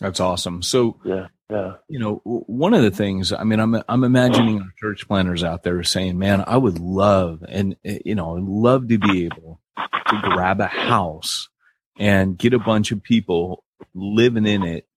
That's 0.00 0.20
awesome. 0.20 0.62
So, 0.62 1.00
Yeah. 1.04 1.26
Yeah. 1.50 1.74
you 1.88 1.98
know, 1.98 2.22
one 2.24 2.72
of 2.72 2.82
the 2.82 2.90
things, 2.90 3.30
I 3.30 3.44
mean, 3.44 3.60
I'm, 3.60 3.76
I'm 3.86 4.02
imagining 4.02 4.60
our 4.60 4.72
church 4.80 5.06
planters 5.06 5.44
out 5.44 5.62
there 5.62 5.82
saying, 5.82 6.18
man, 6.18 6.42
I 6.46 6.56
would 6.56 6.78
love 6.78 7.44
and, 7.46 7.76
uh, 7.86 7.92
you 8.04 8.14
know, 8.14 8.36
I'd 8.36 8.42
love 8.44 8.88
to 8.88 8.98
be 8.98 9.26
able 9.26 9.60
to 9.76 10.20
grab 10.22 10.60
a 10.60 10.66
house 10.66 11.48
and 11.98 12.38
get 12.38 12.54
a 12.54 12.58
bunch 12.58 12.92
of 12.92 13.02
people 13.02 13.62
living 13.94 14.46
in 14.46 14.62
it. 14.62 14.88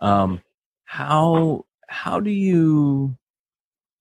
Um, 0.00 0.42
how, 0.84 1.66
how 1.86 2.20
do 2.20 2.30
you, 2.30 3.16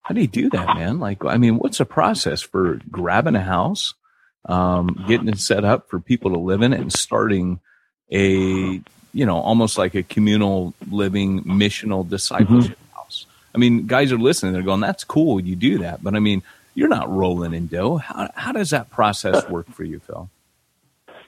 how 0.02 0.14
do 0.14 0.22
you 0.22 0.28
do 0.28 0.50
that, 0.50 0.70
uh-huh. 0.70 0.80
man? 0.80 1.00
Like, 1.00 1.24
I 1.26 1.38
mean, 1.38 1.58
what's 1.58 1.80
the 1.80 1.86
process 1.86 2.42
for 2.42 2.80
grabbing 2.92 3.36
a 3.36 3.42
house, 3.42 3.94
um, 4.46 4.90
uh-huh. 4.90 5.08
getting 5.08 5.28
it 5.28 5.40
set 5.40 5.64
up 5.64 5.90
for 5.90 6.00
people 6.00 6.32
to 6.32 6.40
live 6.40 6.62
in 6.62 6.74
it 6.74 6.80
and 6.80 6.92
starting 6.92 7.60
a, 8.12 8.82
you 9.14 9.26
know, 9.26 9.38
almost 9.38 9.78
like 9.78 9.96
a 9.96 10.04
communal 10.04 10.74
living 10.90 11.44
missional 11.44 12.02
mm-hmm. 12.02 12.10
discipleship 12.10 12.78
house? 12.94 13.26
I 13.54 13.58
mean, 13.58 13.88
guys 13.88 14.12
are 14.12 14.18
listening. 14.18 14.54
They're 14.54 14.62
going, 14.62 14.82
"That's 14.82 15.06
cool. 15.06 15.40
You 15.40 15.56
do 15.56 15.78
that," 15.80 16.04
but 16.04 16.14
I 16.14 16.20
mean, 16.20 16.44
you're 16.74 16.90
not 16.90 17.10
rolling 17.10 17.54
in 17.54 17.68
dough. 17.68 17.98
How 17.98 18.30
how 18.36 18.52
does 18.52 18.72
that 18.72 18.90
process 18.92 19.36
uh-huh. 19.36 19.54
work 19.54 19.72
for 19.72 19.84
you, 19.84 20.00
Phil? 20.00 20.30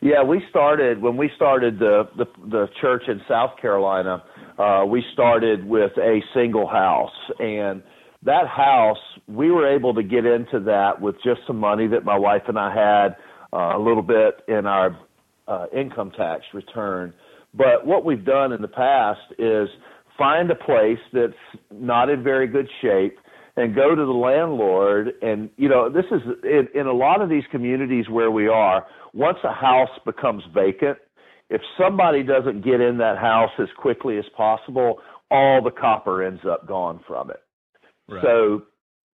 Yeah, 0.01 0.23
we 0.23 0.45
started 0.49 1.01
when 1.01 1.17
we 1.17 1.31
started 1.35 1.79
the 1.79 2.07
the, 2.15 2.25
the 2.45 2.69
church 2.79 3.07
in 3.07 3.21
South 3.27 3.57
Carolina. 3.57 4.23
Uh, 4.57 4.83
we 4.87 5.03
started 5.13 5.65
with 5.65 5.91
a 5.97 6.19
single 6.33 6.67
house, 6.67 7.13
and 7.39 7.83
that 8.23 8.47
house 8.47 8.97
we 9.27 9.51
were 9.51 9.67
able 9.67 9.93
to 9.93 10.03
get 10.03 10.25
into 10.25 10.59
that 10.61 10.99
with 10.99 11.15
just 11.23 11.41
some 11.45 11.57
money 11.57 11.87
that 11.87 12.03
my 12.03 12.17
wife 12.17 12.43
and 12.47 12.57
I 12.57 12.73
had, 12.73 13.15
uh, 13.53 13.77
a 13.77 13.79
little 13.79 14.01
bit 14.01 14.41
in 14.47 14.65
our 14.65 14.97
uh, 15.47 15.65
income 15.75 16.11
tax 16.11 16.43
return. 16.53 17.13
But 17.53 17.85
what 17.85 18.03
we've 18.03 18.25
done 18.25 18.51
in 18.51 18.61
the 18.61 18.67
past 18.67 19.19
is 19.37 19.69
find 20.17 20.49
a 20.51 20.55
place 20.55 20.99
that's 21.13 21.33
not 21.71 22.09
in 22.09 22.23
very 22.23 22.47
good 22.47 22.67
shape 22.81 23.17
and 23.55 23.75
go 23.75 23.95
to 23.95 24.05
the 24.05 24.11
landlord 24.11 25.13
and 25.21 25.49
you 25.57 25.69
know 25.69 25.89
this 25.89 26.05
is 26.11 26.21
in, 26.43 26.67
in 26.79 26.87
a 26.87 26.93
lot 26.93 27.21
of 27.21 27.29
these 27.29 27.43
communities 27.51 28.05
where 28.09 28.31
we 28.31 28.47
are 28.47 28.85
once 29.13 29.37
a 29.43 29.53
house 29.53 29.89
becomes 30.05 30.43
vacant 30.53 30.97
if 31.49 31.61
somebody 31.77 32.23
doesn't 32.23 32.63
get 32.63 32.81
in 32.81 32.97
that 32.97 33.17
house 33.17 33.51
as 33.59 33.67
quickly 33.77 34.17
as 34.17 34.25
possible 34.35 34.99
all 35.29 35.61
the 35.61 35.71
copper 35.71 36.23
ends 36.23 36.41
up 36.49 36.67
gone 36.67 36.99
from 37.07 37.29
it. 37.29 37.41
Right. 38.09 38.23
so 38.23 38.63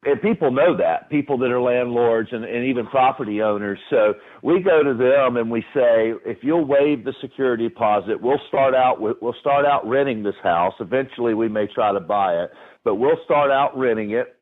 and 0.05 0.21
people 0.21 0.49
know 0.49 0.77
that 0.77 1.09
people 1.09 1.37
that 1.39 1.51
are 1.51 1.61
landlords 1.61 2.29
and, 2.31 2.45
and 2.45 2.65
even 2.65 2.87
property 2.87 3.41
owners. 3.41 3.77
So 3.89 4.13
we 4.41 4.61
go 4.61 4.81
to 4.81 4.93
them 4.93 5.35
and 5.35 5.51
we 5.51 5.61
say 5.73 6.13
if 6.25 6.37
you'll 6.41 6.65
waive 6.65 7.03
the 7.03 7.13
security 7.21 7.67
deposit 7.67 8.21
we'll 8.21 8.41
start 8.47 8.73
out 8.73 9.01
with 9.01 9.17
we'll 9.21 9.35
start 9.39 9.65
out 9.65 9.87
renting 9.87 10.23
this 10.23 10.35
house. 10.41 10.73
Eventually 10.79 11.33
we 11.33 11.47
may 11.47 11.67
try 11.67 11.93
to 11.93 11.99
buy 11.99 12.35
it 12.35 12.51
but 12.83 12.95
we'll 12.95 13.19
start 13.25 13.51
out 13.51 13.77
renting 13.77 14.11
it. 14.11 14.35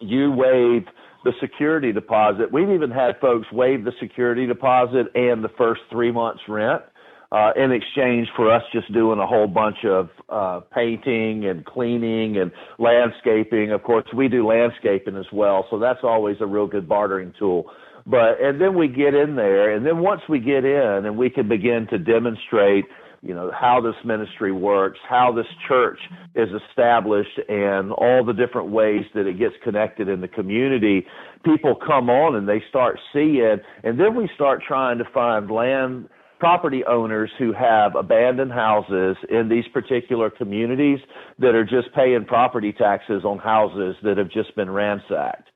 You 0.00 0.32
waive 0.32 0.84
the 1.24 1.32
security 1.40 1.92
deposit. 1.92 2.50
We've 2.52 2.70
even 2.70 2.90
had 2.90 3.20
folks 3.20 3.46
waive 3.52 3.84
the 3.84 3.92
security 4.00 4.46
deposit 4.46 5.06
and 5.14 5.44
the 5.44 5.50
first 5.56 5.82
three 5.90 6.10
months 6.10 6.40
rent 6.48 6.82
uh, 7.32 7.52
in 7.56 7.72
exchange 7.72 8.28
for 8.36 8.52
us 8.54 8.62
just 8.72 8.92
doing 8.92 9.18
a 9.18 9.26
whole 9.26 9.46
bunch 9.46 9.78
of 9.84 10.10
uh, 10.28 10.60
painting 10.74 11.46
and 11.46 11.64
cleaning 11.64 12.36
and 12.36 12.52
landscaping. 12.78 13.72
Of 13.72 13.82
course, 13.82 14.04
we 14.14 14.28
do 14.28 14.46
landscaping 14.46 15.16
as 15.16 15.24
well, 15.32 15.66
so 15.70 15.78
that's 15.78 16.00
always 16.02 16.36
a 16.40 16.46
real 16.46 16.66
good 16.66 16.86
bartering 16.86 17.32
tool. 17.38 17.70
But 18.06 18.40
and 18.40 18.60
then 18.60 18.76
we 18.76 18.88
get 18.88 19.14
in 19.14 19.36
there, 19.36 19.74
and 19.74 19.86
then 19.86 19.98
once 20.00 20.20
we 20.28 20.40
get 20.40 20.64
in, 20.64 21.02
and 21.06 21.16
we 21.16 21.30
can 21.30 21.48
begin 21.48 21.86
to 21.90 21.98
demonstrate 21.98 22.84
you 23.22 23.32
know 23.32 23.52
how 23.58 23.80
this 23.80 23.94
ministry 24.04 24.52
works, 24.52 24.98
how 25.08 25.32
this 25.32 25.46
church 25.68 26.00
is 26.34 26.48
established, 26.68 27.38
and 27.48 27.92
all 27.92 28.24
the 28.24 28.32
different 28.32 28.70
ways 28.70 29.04
that 29.14 29.26
it 29.26 29.38
gets 29.38 29.54
connected 29.62 30.08
in 30.08 30.20
the 30.20 30.28
community. 30.28 31.06
People 31.44 31.76
come 31.76 32.10
on 32.10 32.34
and 32.34 32.48
they 32.48 32.62
start 32.68 32.98
seeing, 33.12 33.58
and 33.84 33.98
then 33.98 34.16
we 34.16 34.28
start 34.34 34.62
trying 34.66 34.98
to 34.98 35.04
find 35.14 35.50
land 35.50 36.08
property 36.42 36.82
owners 36.88 37.30
who 37.38 37.52
have 37.52 37.94
abandoned 37.94 38.50
houses 38.50 39.16
in 39.30 39.48
these 39.48 39.62
particular 39.72 40.28
communities 40.28 40.98
that 41.38 41.54
are 41.54 41.62
just 41.62 41.94
paying 41.94 42.24
property 42.24 42.72
taxes 42.72 43.24
on 43.24 43.38
houses 43.38 43.94
that 44.02 44.18
have 44.18 44.28
just 44.28 44.52
been 44.56 44.68
ransacked. 44.68 45.48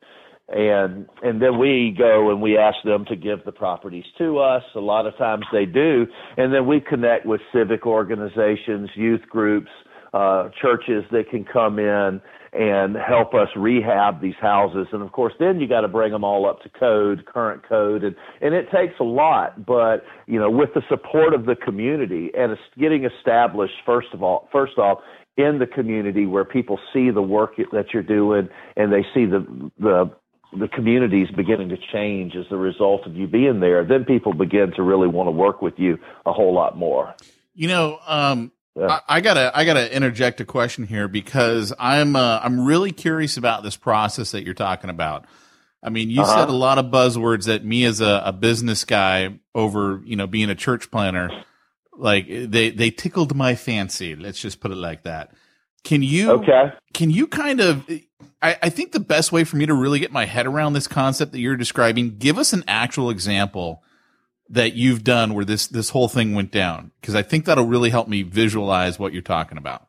And 0.48 1.08
and 1.24 1.42
then 1.42 1.58
we 1.58 1.92
go 1.98 2.30
and 2.30 2.40
we 2.40 2.56
ask 2.56 2.76
them 2.84 3.04
to 3.06 3.16
give 3.16 3.44
the 3.44 3.50
properties 3.50 4.04
to 4.18 4.38
us. 4.38 4.62
A 4.76 4.78
lot 4.78 5.08
of 5.08 5.18
times 5.18 5.44
they 5.52 5.66
do, 5.66 6.06
and 6.36 6.54
then 6.54 6.68
we 6.68 6.78
connect 6.78 7.26
with 7.26 7.40
civic 7.52 7.84
organizations, 7.84 8.88
youth 8.94 9.22
groups, 9.28 9.70
uh, 10.14 10.50
churches 10.62 11.02
that 11.10 11.30
can 11.32 11.44
come 11.44 11.80
in 11.80 12.20
and 12.56 12.96
help 12.96 13.34
us 13.34 13.48
rehab 13.54 14.20
these 14.20 14.34
houses. 14.40 14.86
And 14.92 15.02
of 15.02 15.12
course, 15.12 15.34
then 15.38 15.60
you 15.60 15.68
got 15.68 15.82
to 15.82 15.88
bring 15.88 16.12
them 16.12 16.24
all 16.24 16.48
up 16.48 16.62
to 16.62 16.68
code, 16.68 17.26
current 17.26 17.62
code, 17.68 18.02
and 18.02 18.16
and 18.40 18.54
it 18.54 18.68
takes 18.72 18.94
a 19.00 19.04
lot. 19.04 19.66
But 19.66 20.04
you 20.26 20.38
know, 20.38 20.50
with 20.50 20.70
the 20.74 20.82
support 20.88 21.34
of 21.34 21.46
the 21.46 21.56
community 21.56 22.30
and 22.36 22.56
getting 22.78 23.04
established, 23.04 23.74
first 23.84 24.08
of 24.12 24.22
all, 24.22 24.48
first 24.52 24.78
off, 24.78 24.98
in 25.36 25.58
the 25.58 25.66
community 25.66 26.26
where 26.26 26.44
people 26.44 26.78
see 26.92 27.10
the 27.10 27.22
work 27.22 27.56
that 27.72 27.86
you're 27.92 28.02
doing 28.02 28.48
and 28.76 28.92
they 28.92 29.02
see 29.14 29.26
the 29.26 29.70
the 29.78 30.10
the 30.58 30.68
communities 30.68 31.28
beginning 31.36 31.68
to 31.68 31.76
change 31.92 32.34
as 32.34 32.46
a 32.50 32.56
result 32.56 33.06
of 33.06 33.14
you 33.14 33.26
being 33.26 33.60
there, 33.60 33.84
then 33.84 34.04
people 34.04 34.32
begin 34.32 34.72
to 34.76 34.82
really 34.82 35.08
want 35.08 35.26
to 35.26 35.30
work 35.30 35.60
with 35.60 35.74
you 35.76 35.98
a 36.24 36.32
whole 36.32 36.54
lot 36.54 36.78
more. 36.78 37.14
You 37.54 37.68
know, 37.68 37.98
um, 38.06 38.52
yeah. 38.76 39.00
I, 39.08 39.16
I, 39.16 39.20
gotta 39.20 39.50
I 39.56 39.64
gotta 39.64 39.94
interject 39.94 40.40
a 40.40 40.44
question 40.44 40.86
here 40.86 41.08
because 41.08 41.72
I'm 41.78 42.14
uh, 42.14 42.40
I'm 42.42 42.66
really 42.66 42.92
curious 42.92 43.36
about 43.36 43.62
this 43.62 43.76
process 43.76 44.32
that 44.32 44.44
you're 44.44 44.54
talking 44.54 44.90
about. 44.90 45.24
I 45.82 45.90
mean, 45.90 46.10
you 46.10 46.22
uh-huh. 46.22 46.40
said 46.40 46.48
a 46.48 46.52
lot 46.52 46.78
of 46.78 46.86
buzzwords 46.86 47.46
that 47.46 47.64
me 47.64 47.84
as 47.84 48.00
a, 48.00 48.22
a 48.24 48.32
business 48.32 48.84
guy 48.84 49.38
over 49.54 50.02
you 50.04 50.16
know 50.16 50.26
being 50.26 50.50
a 50.50 50.54
church 50.54 50.90
planter, 50.90 51.30
like 51.96 52.26
they 52.28 52.70
they 52.70 52.90
tickled 52.90 53.34
my 53.34 53.54
fancy. 53.54 54.14
Let's 54.14 54.40
just 54.40 54.60
put 54.60 54.72
it 54.72 54.76
like 54.76 55.04
that. 55.04 55.32
Can 55.84 56.02
you 56.02 56.32
okay? 56.32 56.72
Can 56.92 57.10
you 57.10 57.26
kind 57.26 57.60
of? 57.60 57.88
I, 58.42 58.58
I 58.64 58.68
think 58.68 58.92
the 58.92 59.00
best 59.00 59.32
way 59.32 59.44
for 59.44 59.56
me 59.56 59.66
to 59.66 59.74
really 59.74 60.00
get 60.00 60.12
my 60.12 60.26
head 60.26 60.46
around 60.46 60.74
this 60.74 60.86
concept 60.86 61.32
that 61.32 61.38
you're 61.38 61.56
describing, 61.56 62.18
give 62.18 62.38
us 62.38 62.52
an 62.52 62.64
actual 62.68 63.08
example 63.08 63.82
that 64.48 64.74
you've 64.74 65.04
done 65.04 65.34
where 65.34 65.44
this 65.44 65.66
this 65.66 65.90
whole 65.90 66.08
thing 66.08 66.34
went 66.34 66.50
down? 66.50 66.92
Because 67.00 67.14
I 67.14 67.22
think 67.22 67.44
that'll 67.44 67.66
really 67.66 67.90
help 67.90 68.08
me 68.08 68.22
visualize 68.22 68.98
what 68.98 69.12
you're 69.12 69.22
talking 69.22 69.58
about. 69.58 69.86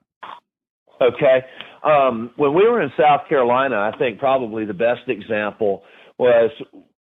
Okay. 1.01 1.45
Um, 1.83 2.31
when 2.37 2.53
we 2.53 2.67
were 2.67 2.81
in 2.81 2.91
South 2.97 3.21
Carolina, 3.29 3.75
I 3.75 3.97
think 3.97 4.19
probably 4.19 4.65
the 4.65 4.73
best 4.73 5.07
example 5.07 5.83
was 6.17 6.51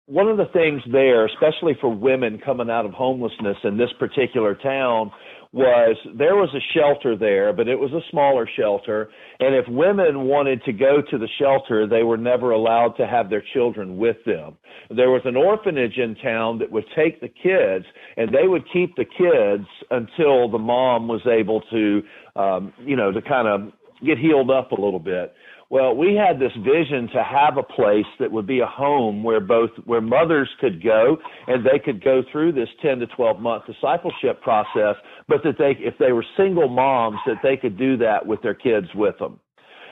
one 0.06 0.28
of 0.28 0.36
the 0.36 0.46
things 0.52 0.82
there, 0.90 1.24
especially 1.26 1.74
for 1.80 1.88
women 1.88 2.40
coming 2.44 2.68
out 2.68 2.84
of 2.84 2.92
homelessness 2.92 3.56
in 3.64 3.78
this 3.78 3.90
particular 3.98 4.54
town, 4.54 5.10
was 5.52 5.96
there 6.16 6.36
was 6.36 6.48
a 6.54 6.62
shelter 6.78 7.16
there, 7.16 7.52
but 7.52 7.66
it 7.66 7.78
was 7.78 7.92
a 7.92 8.00
smaller 8.10 8.48
shelter. 8.56 9.10
And 9.40 9.54
if 9.54 9.64
women 9.68 10.22
wanted 10.22 10.62
to 10.64 10.72
go 10.72 11.02
to 11.10 11.18
the 11.18 11.28
shelter, 11.40 11.88
they 11.88 12.04
were 12.04 12.16
never 12.16 12.52
allowed 12.52 12.96
to 12.98 13.06
have 13.06 13.30
their 13.30 13.42
children 13.52 13.96
with 13.96 14.16
them. 14.24 14.56
There 14.94 15.10
was 15.10 15.22
an 15.24 15.36
orphanage 15.36 15.96
in 15.96 16.14
town 16.16 16.58
that 16.60 16.70
would 16.70 16.84
take 16.94 17.20
the 17.20 17.28
kids 17.28 17.84
and 18.16 18.30
they 18.32 18.46
would 18.46 18.62
keep 18.72 18.94
the 18.94 19.04
kids 19.04 19.66
until 19.90 20.48
the 20.48 20.58
mom 20.58 21.08
was 21.08 21.22
able 21.26 21.62
to, 21.72 22.02
um, 22.36 22.72
you 22.84 22.94
know, 22.94 23.10
to 23.10 23.20
kind 23.20 23.48
of 23.48 23.72
get 24.06 24.18
healed 24.18 24.50
up 24.50 24.70
a 24.72 24.80
little 24.80 25.00
bit. 25.00 25.34
Well, 25.70 25.94
we 25.94 26.16
had 26.16 26.40
this 26.40 26.50
vision 26.64 27.08
to 27.14 27.22
have 27.22 27.56
a 27.56 27.62
place 27.62 28.06
that 28.18 28.32
would 28.32 28.46
be 28.46 28.58
a 28.58 28.66
home 28.66 29.22
where 29.22 29.38
both 29.38 29.70
where 29.84 30.00
mothers 30.00 30.48
could 30.60 30.82
go 30.82 31.16
and 31.46 31.64
they 31.64 31.78
could 31.78 32.02
go 32.02 32.24
through 32.32 32.52
this 32.52 32.68
10 32.82 32.98
to 32.98 33.06
12 33.06 33.38
month 33.38 33.66
discipleship 33.66 34.42
process, 34.42 34.96
but 35.28 35.44
that 35.44 35.58
they 35.58 35.76
if 35.78 35.94
they 35.98 36.10
were 36.10 36.24
single 36.36 36.68
moms 36.68 37.18
that 37.24 37.36
they 37.44 37.56
could 37.56 37.78
do 37.78 37.96
that 37.98 38.26
with 38.26 38.42
their 38.42 38.54
kids 38.54 38.88
with 38.96 39.16
them. 39.18 39.38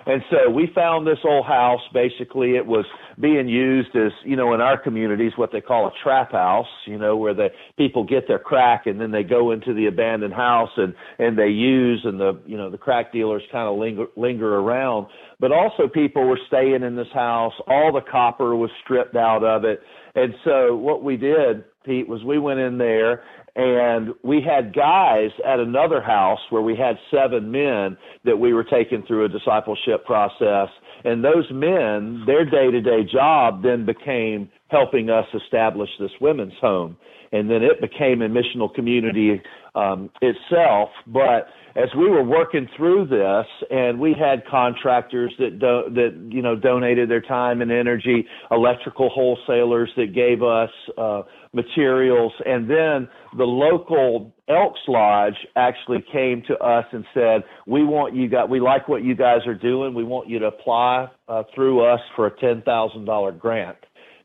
And 0.09 0.23
so 0.31 0.49
we 0.51 0.71
found 0.75 1.07
this 1.07 1.19
old 1.23 1.45
house. 1.45 1.83
Basically, 1.93 2.57
it 2.57 2.65
was 2.65 2.87
being 3.21 3.47
used 3.47 3.95
as, 3.95 4.11
you 4.25 4.37
know, 4.37 4.55
in 4.55 4.61
our 4.63 4.79
communities, 4.79 5.33
what 5.37 5.53
they 5.53 5.61
call 5.61 5.87
a 5.87 5.91
trap 6.03 6.33
house, 6.33 6.67
you 6.87 6.97
know, 6.97 7.15
where 7.15 7.35
the 7.35 7.49
people 7.77 8.05
get 8.05 8.27
their 8.27 8.39
crack 8.39 8.87
and 8.87 8.99
then 8.99 9.11
they 9.11 9.23
go 9.23 9.51
into 9.51 9.75
the 9.75 9.85
abandoned 9.85 10.33
house 10.33 10.71
and, 10.79 10.95
and 11.19 11.39
they 11.39 11.49
use 11.49 12.01
and 12.05 12.19
the, 12.19 12.41
you 12.47 12.57
know, 12.57 12.71
the 12.71 12.79
crack 12.79 13.13
dealers 13.13 13.43
kind 13.53 13.69
of 13.69 13.79
linger, 13.79 14.07
linger 14.17 14.57
around. 14.57 15.09
But 15.41 15.53
also 15.53 15.89
people 15.93 16.27
were 16.27 16.41
staying 16.47 16.83
in 16.83 16.97
this 16.97 17.13
house. 17.13 17.53
All 17.67 17.93
the 17.93 18.11
copper 18.11 18.57
was 18.57 18.71
stripped 18.83 19.15
out 19.15 19.45
of 19.45 19.65
it. 19.65 19.81
And 20.15 20.33
so 20.43 20.75
what 20.75 21.05
we 21.05 21.19
did, 21.19 21.65
Pete, 21.89 22.07
was 22.07 22.23
we 22.23 22.39
went 22.39 22.61
in 22.61 22.77
there 22.77 23.23
and 23.57 24.15
we 24.23 24.41
had 24.41 24.75
guys 24.75 25.31
at 25.45 25.59
another 25.59 26.01
house 26.01 26.39
where 26.51 26.63
we 26.63 26.77
had 26.77 26.97
seven 27.11 27.51
men 27.51 27.97
that 28.25 28.37
we 28.37 28.53
were 28.53 28.63
taking 28.63 29.03
through 29.09 29.25
a 29.25 29.29
discipleship 29.29 30.05
process. 30.05 30.69
And 31.05 31.25
those 31.25 31.47
men, 31.51 32.23
their 32.27 32.45
day 32.45 32.71
to 32.71 32.81
day 32.81 33.03
job 33.11 33.63
then 33.63 33.85
became 33.85 34.49
helping 34.69 35.11
us 35.11 35.25
establish 35.35 35.89
this 35.99 36.11
women's 36.21 36.53
home. 36.61 36.97
And 37.33 37.51
then 37.51 37.63
it 37.63 37.81
became 37.81 38.23
a 38.23 38.29
missional 38.29 38.73
community 38.73 39.43
um, 39.75 40.11
itself. 40.23 40.91
But 41.07 41.49
as 41.77 41.89
we 41.97 42.09
were 42.09 42.25
working 42.25 42.69
through 42.77 43.07
this, 43.07 43.47
and 43.71 44.01
we 44.01 44.15
had 44.19 44.47
contractors 44.47 45.33
that 45.39 45.59
do, 45.59 45.83
that 45.95 46.31
you 46.31 46.43
know 46.43 46.57
donated 46.57 47.11
their 47.11 47.21
time 47.21 47.61
and 47.61 47.71
energy, 47.71 48.27
electrical 48.51 49.09
wholesalers 49.11 49.91
that 49.97 50.15
gave 50.15 50.43
us 50.43 50.71
uh, 50.97 51.23
materials, 51.53 52.33
and 52.45 52.69
then 52.69 53.09
the 53.37 53.45
local 53.45 54.35
Elks 54.49 54.81
Lodge 54.89 55.37
actually 55.57 56.05
came 56.13 56.43
to 56.49 56.57
us 56.59 56.87
and 56.93 57.05
said, 57.15 57.45
"We 57.67 57.85
want 57.85 58.15
you 58.15 58.29
guys. 58.29 58.49
We 58.49 58.61
like 58.61 58.89
what 58.89 59.03
you 59.03 59.15
guys 59.15 59.47
are 59.47 59.55
doing. 59.55 59.95
We 59.95 60.05
want 60.05 60.29
you 60.29 60.39
to 60.39 60.47
apply 60.47 61.09
uh, 61.29 61.43
through 61.55 61.85
us 61.85 62.01
for 62.17 62.27
a 62.27 62.41
ten 62.41 62.63
thousand 62.63 63.05
dollar 63.05 63.33
grant." 63.33 63.79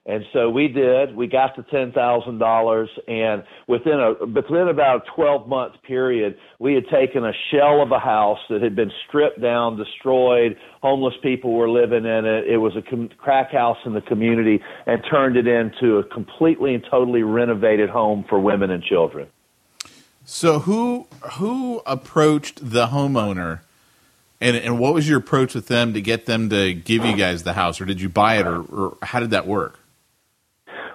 And 0.05 0.25
so 0.33 0.49
we 0.49 0.67
did. 0.67 1.15
We 1.15 1.27
got 1.27 1.55
to 1.55 1.63
ten 1.63 1.93
thousand 1.93 2.37
dollars, 2.37 2.89
and 3.07 3.41
within 3.67 3.93
a 3.93 4.25
within 4.25 4.67
about 4.67 5.07
a 5.07 5.11
twelve 5.15 5.47
month 5.47 5.75
period, 5.87 6.37
we 6.59 6.73
had 6.73 6.83
taken 6.91 7.23
a 7.23 7.31
shell 7.49 7.81
of 7.81 7.89
a 7.93 7.99
house 7.99 8.39
that 8.49 8.61
had 8.61 8.75
been 8.75 8.91
stripped 9.07 9.41
down, 9.41 9.77
destroyed. 9.77 10.57
Homeless 10.81 11.13
people 11.23 11.53
were 11.53 11.69
living 11.69 12.03
in 12.03 12.25
it. 12.25 12.47
It 12.47 12.57
was 12.57 12.75
a 12.75 12.81
com- 12.81 13.11
crack 13.17 13.53
house 13.53 13.77
in 13.85 13.93
the 13.93 14.01
community, 14.01 14.61
and 14.85 15.01
turned 15.09 15.37
it 15.37 15.47
into 15.47 15.99
a 15.99 16.03
completely 16.03 16.73
and 16.73 16.83
totally 16.91 17.23
renovated 17.23 17.89
home 17.89 18.25
for 18.27 18.41
women 18.41 18.71
and 18.71 18.83
children. 18.83 19.29
So 20.25 20.59
who 20.59 21.07
who 21.35 21.81
approached 21.85 22.59
the 22.61 22.87
homeowner? 22.87 23.61
And, 24.41 24.57
and 24.57 24.77
what 24.77 24.93
was 24.93 25.07
your 25.07 25.19
approach 25.19 25.55
with 25.55 25.69
them 25.69 25.93
to 25.93 26.01
get 26.01 26.25
them 26.25 26.49
to 26.49 26.73
give 26.73 27.05
you 27.05 27.15
guys 27.15 27.43
the 27.43 27.53
house, 27.53 27.79
or 27.79 27.85
did 27.85 28.01
you 28.01 28.09
buy 28.09 28.39
it, 28.39 28.45
or, 28.45 28.61
or 28.63 28.97
how 29.01 29.21
did 29.21 29.29
that 29.29 29.47
work? 29.47 29.79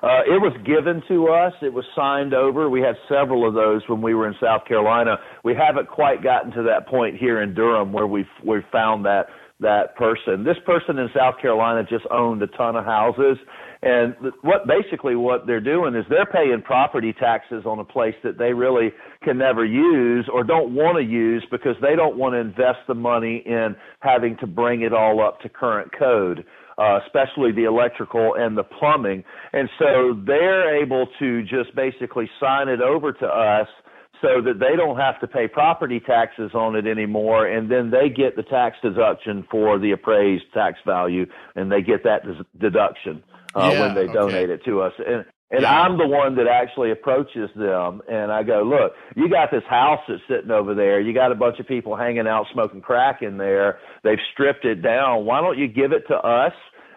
Uh, 0.03 0.23
it 0.27 0.41
was 0.41 0.57
given 0.65 1.03
to 1.09 1.29
us. 1.29 1.53
It 1.61 1.73
was 1.73 1.85
signed 1.97 2.33
over. 2.33 2.71
We 2.71 2.81
had 2.81 2.95
several 3.09 3.47
of 3.47 3.55
those 3.55 3.83
when 3.89 4.01
we 4.01 4.15
were 4.15 4.29
in 4.29 4.35
South 4.41 4.65
Carolina. 4.67 5.17
We 5.43 5.55
haven't 5.55 5.89
quite 5.89 6.23
gotten 6.23 6.53
to 6.53 6.63
that 6.65 6.87
point 6.87 7.17
here 7.17 7.43
in 7.43 7.55
Durham 7.55 7.93
where 7.93 8.07
we've 8.07 8.31
we've 8.45 8.67
found 8.71 9.05
that 9.07 9.27
that 9.61 9.97
person. 9.97 10.45
This 10.45 10.57
person 10.65 10.99
in 10.99 11.09
South 11.17 11.35
Carolina 11.41 11.83
just 11.89 12.05
owned 12.13 12.41
a 12.43 12.47
ton 12.47 12.77
of 12.77 12.85
houses, 12.85 13.39
and 13.83 14.15
what 14.43 14.69
basically 14.69 15.17
what 15.17 15.47
they're 15.49 15.61
doing 15.61 15.97
is 15.97 16.05
they're 16.09 16.27
paying 16.27 16.63
property 16.65 17.13
taxes 17.13 17.65
on 17.67 17.81
a 17.81 17.85
place 17.85 18.15
that 18.23 18.39
they 18.39 18.53
really 18.53 18.93
can 19.25 19.37
never 19.37 19.65
use 19.65 20.29
or 20.33 20.45
don't 20.45 20.75
want 20.75 20.97
to 20.97 21.03
use 21.03 21.45
because 21.51 21.75
they 21.83 21.97
don't 21.97 22.17
want 22.17 22.35
to 22.35 22.39
invest 22.39 22.79
the 22.87 22.95
money 22.95 23.43
in 23.47 23.75
having 23.99 24.37
to 24.39 24.47
bring 24.47 24.83
it 24.83 24.93
all 24.93 25.21
up 25.21 25.41
to 25.41 25.49
current 25.49 25.91
code 25.99 26.45
uh, 26.79 27.01
especially 27.05 27.53
the 27.53 27.65
electrical 27.65 28.35
and 28.35 28.57
the 28.57 28.63
plumbing. 28.63 29.25
And 29.53 29.69
so 29.79 30.19
they're 30.25 30.83
able 30.83 31.09
to 31.19 31.43
just 31.43 31.75
basically 31.75 32.31
sign 32.41 32.69
it 32.69 32.81
over 32.81 33.13
to 33.13 33.27
us 33.27 33.69
so 34.21 34.41
that 34.43 34.59
they 34.59 34.77
don't 34.77 34.97
have 34.97 35.21
to 35.21 35.27
pay 35.27 35.49
property 35.49 36.01
taxes 36.01 36.51
on 36.55 36.75
it 36.75 36.87
anymore 36.87 37.47
and 37.47 37.71
then 37.71 37.91
they 37.91 38.09
get 38.09 38.35
the 38.37 38.43
tax 38.43 38.77
deduction 38.83 39.47
for 39.51 39.79
the 39.79 39.93
appraised 39.93 40.45
tax 40.53 40.79
value 40.85 41.25
and 41.55 41.71
they 41.71 41.81
get 41.81 42.03
that 42.03 42.23
deduction 42.59 43.23
uh, 43.55 43.71
yeah, 43.73 43.81
when 43.81 43.95
they 43.95 44.03
okay. 44.03 44.13
donate 44.13 44.51
it 44.51 44.65
to 44.65 44.81
us 44.81 44.93
and 45.07 45.25
and 45.51 45.63
yeah. 45.63 45.81
I'm 45.81 45.97
the 45.97 46.07
one 46.07 46.37
that 46.37 46.47
actually 46.47 46.91
approaches 46.91 47.49
them 47.57 48.03
and 48.07 48.31
I 48.31 48.43
go, 48.43 48.63
look, 48.63 48.93
you 49.17 49.31
got 49.31 49.51
this 49.51 49.63
house 49.67 50.01
that's 50.07 50.21
sitting 50.29 50.51
over 50.51 50.75
there. 50.75 51.01
You 51.01 51.15
got 51.15 51.33
a 51.33 51.35
bunch 51.35 51.59
of 51.59 51.67
people 51.67 51.97
hanging 51.97 52.27
out 52.27 52.47
smoking 52.53 52.83
crack 52.83 53.23
in 53.23 53.39
there. 53.39 53.79
They've 54.05 54.19
stripped 54.35 54.67
it 54.67 54.83
down. 54.83 55.25
Why 55.25 55.41
don't 55.41 55.57
you 55.57 55.67
give 55.67 55.93
it 55.93 56.07
to 56.09 56.17
us? 56.17 56.53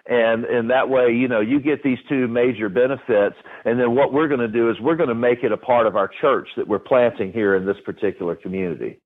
And 0.07 0.45
and 0.45 0.69
that 0.69 0.89
way 0.89 1.11
you 1.13 1.27
know 1.27 1.39
you 1.39 1.59
get 1.59 1.83
these 1.83 1.99
two 2.09 2.27
major 2.27 2.69
benefits. 2.69 3.35
And 3.65 3.79
then 3.79 3.95
what 3.95 4.13
we're 4.13 4.27
going 4.27 4.39
to 4.39 4.47
do 4.47 4.69
is 4.69 4.79
we're 4.79 4.95
going 4.95 5.09
to 5.09 5.15
make 5.15 5.43
it 5.43 5.51
a 5.51 5.57
part 5.57 5.87
of 5.87 5.95
our 5.95 6.09
church 6.21 6.49
that 6.57 6.67
we're 6.67 6.79
planting 6.79 7.31
here 7.31 7.55
in 7.55 7.65
this 7.65 7.77
particular 7.85 8.35
community. 8.35 8.99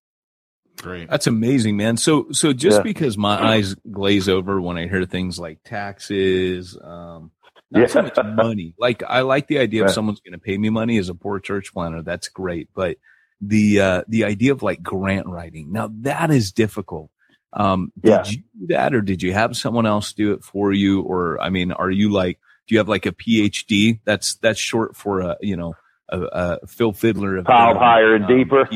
Great. 0.78 1.10
That's 1.10 1.28
amazing 1.28 1.78
man. 1.78 1.98
So 1.98 2.28
so 2.32 2.54
just 2.54 2.78
yeah. 2.78 2.84
because 2.84 3.18
my 3.18 3.42
eyes 3.42 3.76
glaze 3.92 4.30
over 4.30 4.60
when 4.60 4.78
i 4.78 4.88
hear 4.88 5.06
things 5.06 5.40
like 5.40 5.60
taxes 5.64 6.78
um 6.82 7.32
not 7.72 7.82
yeah. 7.82 7.88
so 7.88 8.02
much 8.04 8.18
money. 8.36 8.76
Like 8.78 9.04
i 9.08 9.22
like 9.22 9.48
the 9.48 9.60
idea 9.60 9.86
of 9.86 9.92
someone's 9.92 10.22
going 10.22 10.34
to 10.34 10.40
pay 10.40 10.58
me 10.58 10.70
money 10.70 10.98
as 10.98 11.10
a 11.10 11.16
poor 11.16 11.40
church 11.40 11.74
planter 11.74 12.02
that's 12.02 12.30
great. 12.30 12.70
But 12.74 12.98
the 13.42 13.82
uh 13.82 14.04
the 14.08 14.24
idea 14.24 14.52
of 14.52 14.64
like 14.64 14.82
grant 14.82 15.28
writing. 15.28 15.72
Now 15.72 15.90
that 16.02 16.32
is 16.32 16.52
difficult 16.52 17.10
um, 17.56 17.92
did 18.02 18.10
yeah. 18.10 18.24
you 18.26 18.38
do 18.38 18.68
that 18.74 18.94
or 18.94 19.02
did 19.02 19.24
you 19.24 19.34
have 19.34 19.56
someone 19.56 19.86
else 19.86 20.14
do 20.14 20.34
it 20.34 20.44
for 20.44 20.74
you? 20.74 21.02
Or, 21.02 21.40
I 21.42 21.50
mean, 21.50 21.72
are 21.72 21.90
you 21.90 22.12
like, 22.12 22.40
do 22.68 22.76
you 22.76 22.80
have 22.80 22.90
like 22.90 23.06
a 23.06 23.12
PhD? 23.12 24.00
That's, 24.06 24.36
that's 24.36 24.60
short 24.60 24.96
for 24.96 25.22
a, 25.22 25.38
you 25.42 25.56
know, 25.56 25.76
a, 26.10 26.22
a 26.22 26.68
Phil 26.68 26.92
Fiddler 26.92 27.38
of 27.38 27.46
piled 27.46 27.78
higher 27.78 28.16
and 28.16 28.26
um, 28.26 28.38
deeper. 28.38 28.68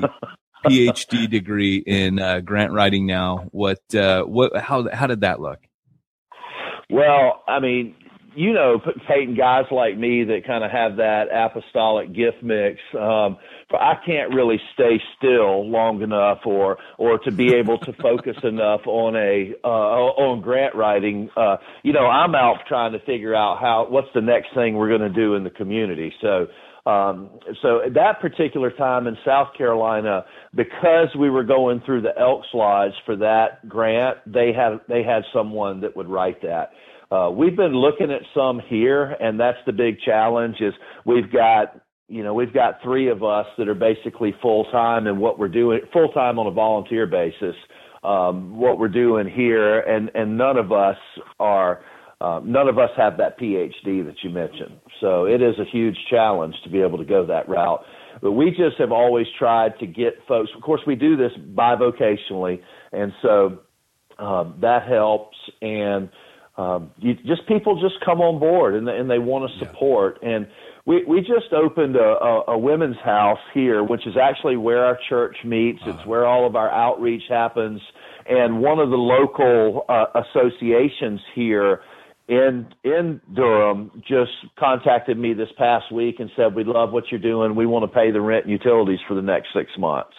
PhD 0.65 1.29
degree 1.29 1.77
in 1.77 2.19
uh, 2.19 2.39
grant 2.39 2.73
writing 2.73 3.05
now. 3.05 3.47
What, 3.51 3.79
uh, 3.95 4.23
what, 4.23 4.57
how, 4.57 4.89
how 4.91 5.07
did 5.07 5.21
that 5.21 5.39
look? 5.39 5.59
Well, 6.89 7.43
I 7.47 7.59
mean, 7.59 7.95
you 8.35 8.53
know, 8.53 8.79
Peyton, 9.07 9.35
guys 9.35 9.65
like 9.71 9.97
me 9.97 10.23
that 10.25 10.45
kind 10.45 10.63
of 10.63 10.71
have 10.71 10.97
that 10.97 11.25
apostolic 11.33 12.13
gift 12.13 12.43
mix. 12.43 12.79
Um, 12.93 13.37
I 13.71 13.95
can't 14.05 14.33
really 14.33 14.59
stay 14.73 15.01
still 15.17 15.69
long 15.69 16.01
enough, 16.01 16.39
or 16.45 16.77
or 16.97 17.19
to 17.19 17.31
be 17.31 17.53
able 17.53 17.77
to 17.79 17.93
focus 17.93 18.37
enough 18.43 18.81
on 18.85 19.15
a 19.15 19.53
uh, 19.63 19.67
on 19.67 20.41
grant 20.41 20.75
writing. 20.75 21.29
Uh, 21.35 21.57
you 21.83 21.93
know, 21.93 22.05
I'm 22.05 22.35
out 22.35 22.59
trying 22.67 22.93
to 22.93 22.99
figure 22.99 23.35
out 23.35 23.59
how 23.59 23.87
what's 23.89 24.09
the 24.13 24.21
next 24.21 24.53
thing 24.53 24.75
we're 24.75 24.89
going 24.89 25.01
to 25.01 25.09
do 25.09 25.35
in 25.35 25.43
the 25.43 25.51
community. 25.51 26.13
So. 26.21 26.47
Um, 26.85 27.29
so 27.61 27.83
at 27.85 27.93
that 27.95 28.19
particular 28.19 28.71
time 28.71 29.05
in 29.05 29.15
South 29.23 29.49
Carolina, 29.55 30.25
because 30.55 31.09
we 31.19 31.29
were 31.29 31.43
going 31.43 31.81
through 31.85 32.01
the 32.01 32.17
Elks 32.17 32.47
Lodge 32.51 32.93
for 33.05 33.17
that 33.17 33.67
grant, 33.67 34.17
they 34.25 34.53
had 34.53 34.79
they 34.87 35.03
had 35.03 35.23
someone 35.31 35.81
that 35.81 35.95
would 35.95 36.07
write 36.07 36.41
that. 36.41 36.71
Uh, 37.11 37.29
we've 37.31 37.55
been 37.55 37.73
looking 37.73 38.11
at 38.11 38.21
some 38.35 38.61
here, 38.67 39.15
and 39.19 39.39
that's 39.39 39.57
the 39.65 39.73
big 39.73 39.99
challenge. 40.05 40.57
Is 40.61 40.73
we've 41.05 41.31
got 41.31 41.81
you 42.07 42.23
know 42.23 42.33
we've 42.33 42.53
got 42.53 42.81
three 42.83 43.09
of 43.09 43.23
us 43.23 43.47
that 43.57 43.67
are 43.67 43.75
basically 43.75 44.35
full 44.41 44.65
time 44.65 45.07
and 45.07 45.19
what 45.19 45.39
we're 45.39 45.47
doing 45.47 45.79
full 45.91 46.09
time 46.09 46.37
on 46.37 46.45
a 46.45 46.51
volunteer 46.51 47.07
basis. 47.07 47.55
Um, 48.03 48.57
what 48.57 48.79
we're 48.79 48.87
doing 48.87 49.27
here, 49.27 49.79
and 49.79 50.11
and 50.13 50.37
none 50.37 50.57
of 50.57 50.71
us 50.71 50.97
are. 51.39 51.81
Uh, 52.21 52.41
none 52.43 52.67
of 52.67 52.77
us 52.77 52.89
have 52.97 53.15
that 53.15 53.39
PhD 53.39 54.03
that 54.05 54.15
you 54.23 54.29
mentioned, 54.29 54.77
so 54.99 55.23
it 55.23 55.41
is 55.41 55.55
a 55.57 55.63
huge 55.71 55.95
challenge 56.09 56.53
to 56.65 56.69
be 56.69 56.81
able 56.81 56.97
to 56.97 57.05
go 57.05 57.25
that 57.25 57.47
route. 57.47 57.81
But 58.21 58.33
we 58.33 58.49
just 58.49 58.77
have 58.77 58.91
always 58.91 59.25
tried 59.37 59.79
to 59.79 59.87
get 59.87 60.15
folks. 60.27 60.49
Of 60.53 60.61
course, 60.61 60.81
we 60.85 60.95
do 60.95 61.15
this 61.15 61.31
bivocationally, 61.55 62.61
and 62.91 63.13
so 63.21 63.59
um, 64.17 64.57
that 64.59 64.85
helps. 64.85 65.37
And 65.61 66.09
um, 66.59 66.91
you, 66.97 67.13
just 67.25 67.47
people 67.47 67.79
just 67.79 68.03
come 68.03 68.19
on 68.19 68.37
board 68.37 68.75
and, 68.75 68.89
and 68.89 69.09
they 69.09 69.17
want 69.17 69.49
to 69.49 69.65
support. 69.65 70.19
Yeah. 70.21 70.29
And 70.29 70.47
we 70.85 71.05
we 71.05 71.21
just 71.21 71.53
opened 71.53 71.95
a, 71.95 71.99
a, 71.99 72.43
a 72.49 72.57
women's 72.57 72.97
house 72.97 73.39
here, 73.53 73.81
which 73.81 74.05
is 74.05 74.15
actually 74.21 74.57
where 74.57 74.83
our 74.83 74.99
church 75.07 75.37
meets. 75.45 75.79
Uh-huh. 75.81 75.91
It's 75.91 76.05
where 76.05 76.25
all 76.25 76.45
of 76.45 76.57
our 76.57 76.69
outreach 76.69 77.23
happens. 77.29 77.79
And 78.27 78.61
one 78.61 78.79
of 78.79 78.89
the 78.89 78.97
local 78.97 79.85
uh, 79.87 80.21
associations 80.21 81.21
here 81.33 81.81
in 82.27 82.67
in 82.83 83.21
Durham 83.33 84.03
just 84.05 84.31
contacted 84.59 85.17
me 85.17 85.33
this 85.33 85.49
past 85.57 85.91
week 85.93 86.15
and 86.19 86.29
said, 86.35 86.53
"We 86.55 86.65
love 86.65 86.91
what 86.91 87.05
you're 87.09 87.21
doing. 87.21 87.55
We 87.55 87.67
want 87.67 87.89
to 87.89 87.95
pay 87.95 88.11
the 88.11 88.19
rent 88.19 88.45
and 88.45 88.51
utilities 88.51 88.99
for 89.07 89.15
the 89.15 89.21
next 89.21 89.47
six 89.55 89.71
months." 89.77 90.15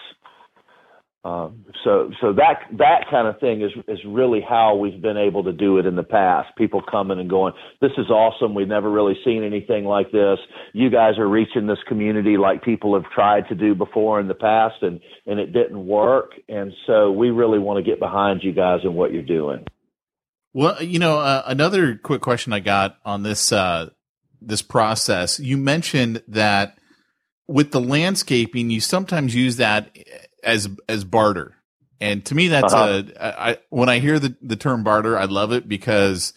Um, 1.22 1.66
so, 1.84 2.10
so 2.22 2.32
that 2.32 2.60
that 2.78 3.04
kind 3.10 3.28
of 3.28 3.38
thing 3.40 3.60
is 3.60 3.72
is 3.88 3.98
really 4.06 4.40
how 4.40 4.76
we've 4.76 5.02
been 5.02 5.18
able 5.18 5.44
to 5.44 5.52
do 5.52 5.76
it 5.76 5.84
in 5.84 5.94
the 5.94 6.02
past. 6.02 6.48
People 6.56 6.80
coming 6.80 7.20
and 7.20 7.28
going, 7.28 7.52
"This 7.82 7.90
is 7.98 8.08
awesome. 8.08 8.54
We've 8.54 8.66
never 8.66 8.90
really 8.90 9.18
seen 9.22 9.44
anything 9.44 9.84
like 9.84 10.12
this. 10.12 10.38
You 10.72 10.88
guys 10.88 11.18
are 11.18 11.28
reaching 11.28 11.66
this 11.66 11.78
community 11.86 12.38
like 12.38 12.62
people 12.62 12.94
have 12.94 13.10
tried 13.12 13.48
to 13.48 13.54
do 13.54 13.74
before 13.74 14.18
in 14.18 14.28
the 14.28 14.34
past, 14.34 14.76
and 14.80 14.98
and 15.26 15.38
it 15.38 15.52
didn't 15.52 15.86
work. 15.86 16.32
And 16.48 16.72
so, 16.86 17.12
we 17.12 17.28
really 17.28 17.58
want 17.58 17.84
to 17.84 17.90
get 17.90 18.00
behind 18.00 18.42
you 18.42 18.52
guys 18.52 18.80
and 18.84 18.94
what 18.94 19.12
you're 19.12 19.22
doing." 19.22 19.66
Well, 20.54 20.82
you 20.82 20.98
know, 20.98 21.18
uh, 21.18 21.42
another 21.46 21.96
quick 21.96 22.22
question 22.22 22.54
I 22.54 22.60
got 22.60 22.96
on 23.04 23.24
this 23.24 23.52
uh, 23.52 23.90
this 24.40 24.62
process. 24.62 25.38
You 25.38 25.58
mentioned 25.58 26.22
that 26.28 26.78
with 27.46 27.72
the 27.72 27.80
landscaping, 27.80 28.70
you 28.70 28.80
sometimes 28.80 29.34
use 29.34 29.56
that 29.56 29.94
as 30.42 30.68
as 30.88 31.04
barter. 31.04 31.54
And 32.00 32.24
to 32.26 32.34
me, 32.34 32.48
that's 32.48 32.72
uh-huh. 32.72 33.02
a 33.16 33.40
I, 33.40 33.58
when 33.68 33.88
I 33.88 33.98
hear 33.98 34.18
the 34.18 34.34
the 34.40 34.56
term 34.56 34.84
barter, 34.84 35.18
I 35.18 35.24
love 35.24 35.52
it 35.52 35.68
because 35.68 36.32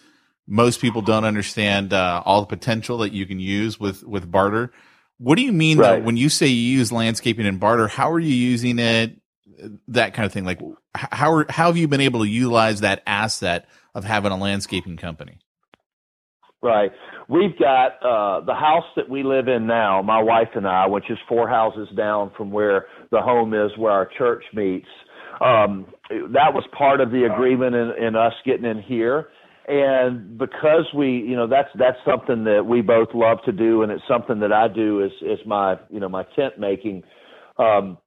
most 0.47 0.81
people 0.81 1.01
don't 1.01 1.25
understand 1.25 1.93
uh, 1.93 2.21
all 2.25 2.41
the 2.41 2.47
potential 2.47 2.97
that 2.99 3.13
you 3.13 3.25
can 3.25 3.39
use 3.39 3.79
with 3.79 4.03
with 4.03 4.29
barter. 4.29 4.71
What 5.17 5.35
do 5.35 5.41
you 5.41 5.53
mean 5.53 5.77
right. 5.77 5.99
though 5.99 6.05
when 6.05 6.17
you 6.17 6.29
say 6.29 6.47
you 6.47 6.77
use 6.77 6.91
landscaping 6.91 7.45
and 7.45 7.59
barter? 7.59 7.87
How 7.87 8.11
are 8.11 8.19
you 8.19 8.33
using 8.33 8.79
it? 8.79 9.17
That 9.87 10.13
kind 10.13 10.25
of 10.25 10.33
thing. 10.33 10.43
Like 10.43 10.59
how 10.93 11.31
are, 11.33 11.45
how 11.49 11.67
have 11.67 11.77
you 11.77 11.87
been 11.87 12.01
able 12.01 12.21
to 12.21 12.27
utilize 12.27 12.81
that 12.81 13.01
asset 13.07 13.67
of 13.95 14.03
having 14.03 14.31
a 14.31 14.37
landscaping 14.37 14.97
company? 14.97 15.39
Right. 16.61 16.91
We've 17.27 17.57
got 17.57 17.97
uh, 18.01 18.45
the 18.45 18.53
house 18.53 18.85
that 18.95 19.09
we 19.09 19.23
live 19.23 19.47
in 19.47 19.67
now, 19.67 20.01
my 20.01 20.21
wife 20.21 20.49
and 20.55 20.67
I, 20.67 20.87
which 20.87 21.09
is 21.09 21.17
four 21.27 21.47
houses 21.47 21.89
down 21.95 22.31
from 22.37 22.51
where 22.51 22.85
the 23.13 23.21
home 23.21 23.53
is, 23.53 23.71
where 23.77 23.93
our 23.93 24.09
church 24.17 24.43
meets. 24.53 24.87
Um, 25.39 25.87
that 26.09 26.53
was 26.53 26.63
part 26.77 26.99
of 26.99 27.11
the 27.11 27.23
agreement 27.31 27.75
in, 27.75 27.91
in 28.07 28.15
us 28.15 28.33
getting 28.45 28.65
in 28.65 28.81
here. 28.81 29.29
And 29.67 30.37
because 30.37 30.85
we, 30.93 31.07
you 31.19 31.37
know, 31.37 31.47
that's 31.47 31.69
that's 31.79 31.97
something 32.05 32.43
that 32.43 32.65
we 32.65 32.81
both 32.81 33.07
love 33.13 33.37
to 33.45 33.53
do, 33.53 33.81
and 33.83 33.91
it's 33.91 34.03
something 34.09 34.39
that 34.41 34.51
I 34.51 34.67
do 34.67 35.01
is 35.01 35.11
is 35.21 35.39
my, 35.45 35.77
you 35.89 36.01
know, 36.01 36.09
my 36.09 36.23
tent 36.35 36.59
making. 36.59 37.03
Um, 37.57 37.97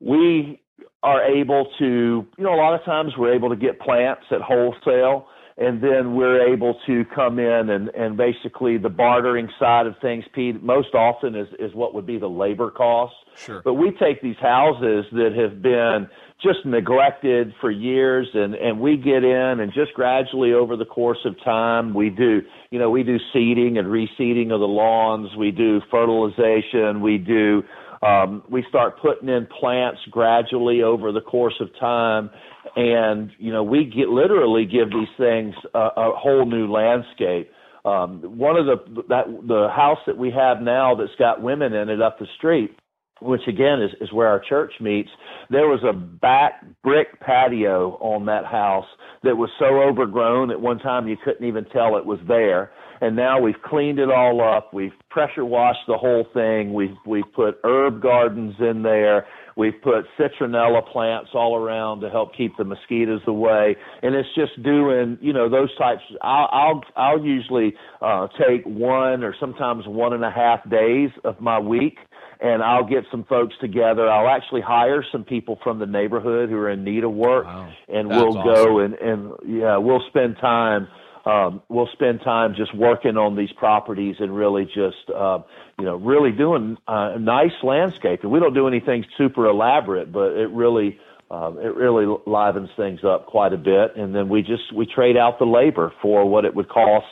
we 0.00 0.60
are 1.02 1.24
able 1.24 1.66
to, 1.78 2.26
you 2.36 2.44
know, 2.44 2.52
a 2.52 2.60
lot 2.60 2.74
of 2.74 2.84
times 2.84 3.12
we're 3.16 3.34
able 3.34 3.48
to 3.48 3.56
get 3.56 3.80
plants 3.80 4.24
at 4.30 4.42
wholesale 4.42 5.28
and 5.58 5.82
then 5.82 6.14
we're 6.14 6.52
able 6.52 6.78
to 6.86 7.04
come 7.14 7.38
in 7.38 7.70
and, 7.70 7.88
and 7.90 8.16
basically 8.16 8.78
the 8.78 8.88
bartering 8.88 9.48
side 9.58 9.86
of 9.86 9.94
things, 10.00 10.24
Pete, 10.32 10.62
most 10.62 10.94
often 10.94 11.34
is, 11.34 11.48
is 11.58 11.74
what 11.74 11.94
would 11.94 12.06
be 12.06 12.18
the 12.18 12.28
labor 12.28 12.70
cost. 12.70 13.14
Sure. 13.36 13.60
But 13.64 13.74
we 13.74 13.90
take 13.90 14.22
these 14.22 14.38
houses 14.40 15.04
that 15.12 15.32
have 15.36 15.60
been 15.60 16.08
just 16.40 16.64
neglected 16.64 17.52
for 17.60 17.70
years 17.70 18.28
and, 18.34 18.54
and 18.54 18.78
we 18.80 18.96
get 18.96 19.24
in 19.24 19.60
and 19.60 19.72
just 19.72 19.92
gradually 19.94 20.52
over 20.52 20.76
the 20.76 20.84
course 20.84 21.18
of 21.24 21.34
time 21.44 21.92
we 21.92 22.10
do 22.10 22.42
you 22.70 22.78
know, 22.78 22.90
we 22.90 23.02
do 23.02 23.16
seeding 23.32 23.78
and 23.78 23.88
reseeding 23.88 24.52
of 24.52 24.60
the 24.60 24.68
lawns, 24.68 25.34
we 25.36 25.50
do 25.50 25.80
fertilization, 25.90 27.00
we 27.00 27.16
do 27.16 27.62
um, 28.02 28.42
we 28.50 28.64
start 28.68 29.00
putting 29.00 29.28
in 29.28 29.46
plants 29.60 30.00
gradually 30.10 30.82
over 30.82 31.12
the 31.12 31.20
course 31.20 31.56
of 31.60 31.68
time 31.80 32.30
and 32.76 33.30
you 33.38 33.52
know 33.52 33.62
we 33.62 33.84
get 33.84 34.08
literally 34.08 34.64
give 34.64 34.90
these 34.90 35.08
things 35.16 35.54
a, 35.74 35.78
a 35.78 36.12
whole 36.16 36.46
new 36.46 36.70
landscape. 36.70 37.50
Um, 37.84 38.20
one 38.38 38.56
of 38.56 38.66
the 38.66 39.02
that 39.08 39.26
the 39.46 39.68
house 39.74 39.98
that 40.06 40.16
we 40.16 40.30
have 40.30 40.60
now 40.60 40.94
that's 40.94 41.14
got 41.18 41.42
women 41.42 41.72
in 41.72 41.88
it 41.88 42.02
up 42.02 42.18
the 42.18 42.26
street, 42.36 42.76
which 43.20 43.42
again 43.48 43.82
is, 43.82 43.90
is 44.00 44.12
where 44.12 44.28
our 44.28 44.40
church 44.40 44.72
meets. 44.80 45.10
There 45.50 45.68
was 45.68 45.80
a 45.88 45.92
back 45.92 46.64
brick 46.82 47.20
patio 47.20 47.98
on 48.00 48.26
that 48.26 48.44
house 48.44 48.86
that 49.22 49.36
was 49.36 49.50
so 49.58 49.82
overgrown 49.82 50.50
at 50.50 50.60
one 50.60 50.78
time 50.78 51.08
you 51.08 51.16
couldn't 51.24 51.46
even 51.46 51.64
tell 51.66 51.96
it 51.96 52.04
was 52.04 52.20
there 52.28 52.70
and 53.00 53.16
now 53.16 53.40
we've 53.40 53.60
cleaned 53.64 53.98
it 53.98 54.10
all 54.10 54.40
up. 54.42 54.72
We've 54.72 54.92
pressure 55.10 55.44
washed 55.44 55.86
the 55.86 55.96
whole 55.96 56.26
thing. 56.34 56.72
We've 56.72 56.96
we've 57.06 57.30
put 57.34 57.58
herb 57.64 58.02
gardens 58.02 58.54
in 58.58 58.82
there. 58.82 59.26
We've 59.56 59.80
put 59.82 60.04
citronella 60.18 60.86
plants 60.92 61.30
all 61.34 61.56
around 61.56 62.00
to 62.02 62.10
help 62.10 62.36
keep 62.36 62.56
the 62.56 62.64
mosquitoes 62.64 63.22
away, 63.26 63.76
and 64.02 64.14
it's 64.14 64.28
just 64.34 64.62
doing 64.62 65.18
you 65.20 65.32
know 65.32 65.48
those 65.48 65.74
types. 65.76 66.02
I'll 66.22 66.48
I'll, 66.52 66.84
I'll 66.96 67.24
usually 67.24 67.74
uh, 68.00 68.28
take 68.48 68.64
one 68.64 69.24
or 69.24 69.34
sometimes 69.40 69.84
one 69.86 70.12
and 70.12 70.24
a 70.24 70.30
half 70.30 70.68
days 70.70 71.10
of 71.24 71.40
my 71.40 71.58
week 71.58 71.98
and 72.40 72.62
I'll 72.62 72.86
get 72.86 73.02
some 73.10 73.24
folks 73.24 73.54
together. 73.60 74.08
I'll 74.08 74.28
actually 74.28 74.60
hire 74.60 75.04
some 75.10 75.24
people 75.24 75.58
from 75.64 75.78
the 75.80 75.86
neighborhood 75.86 76.50
who 76.50 76.56
are 76.56 76.70
in 76.70 76.84
need 76.84 77.04
of 77.04 77.12
work, 77.12 77.46
wow. 77.46 77.72
and 77.88 78.08
That's 78.08 78.22
we'll 78.22 78.38
awesome. 78.38 78.64
go 78.64 78.78
and 78.78 78.94
and 78.94 79.32
yeah, 79.44 79.76
we'll 79.76 80.02
spend 80.08 80.36
time 80.40 80.86
um, 81.28 81.62
we'll 81.68 81.88
spend 81.92 82.20
time 82.22 82.54
just 82.56 82.74
working 82.74 83.16
on 83.16 83.36
these 83.36 83.52
properties 83.52 84.16
and 84.18 84.34
really 84.34 84.64
just 84.64 85.10
uh, 85.14 85.40
you 85.78 85.84
know 85.84 85.96
really 85.96 86.32
doing 86.32 86.76
uh, 86.88 87.16
nice 87.18 87.52
landscaping. 87.62 88.30
We 88.30 88.40
don't 88.40 88.54
do 88.54 88.66
anything 88.66 89.04
super 89.16 89.46
elaborate, 89.46 90.10
but 90.10 90.32
it 90.32 90.48
really 90.50 90.98
uh, 91.30 91.52
it 91.60 91.74
really 91.74 92.06
livens 92.26 92.70
things 92.76 93.00
up 93.04 93.26
quite 93.26 93.52
a 93.52 93.58
bit. 93.58 93.96
And 93.96 94.14
then 94.14 94.28
we 94.28 94.40
just 94.42 94.72
we 94.74 94.86
trade 94.86 95.16
out 95.16 95.38
the 95.38 95.44
labor 95.44 95.92
for 96.00 96.28
what 96.28 96.44
it 96.46 96.54
would 96.54 96.68
cost 96.68 97.06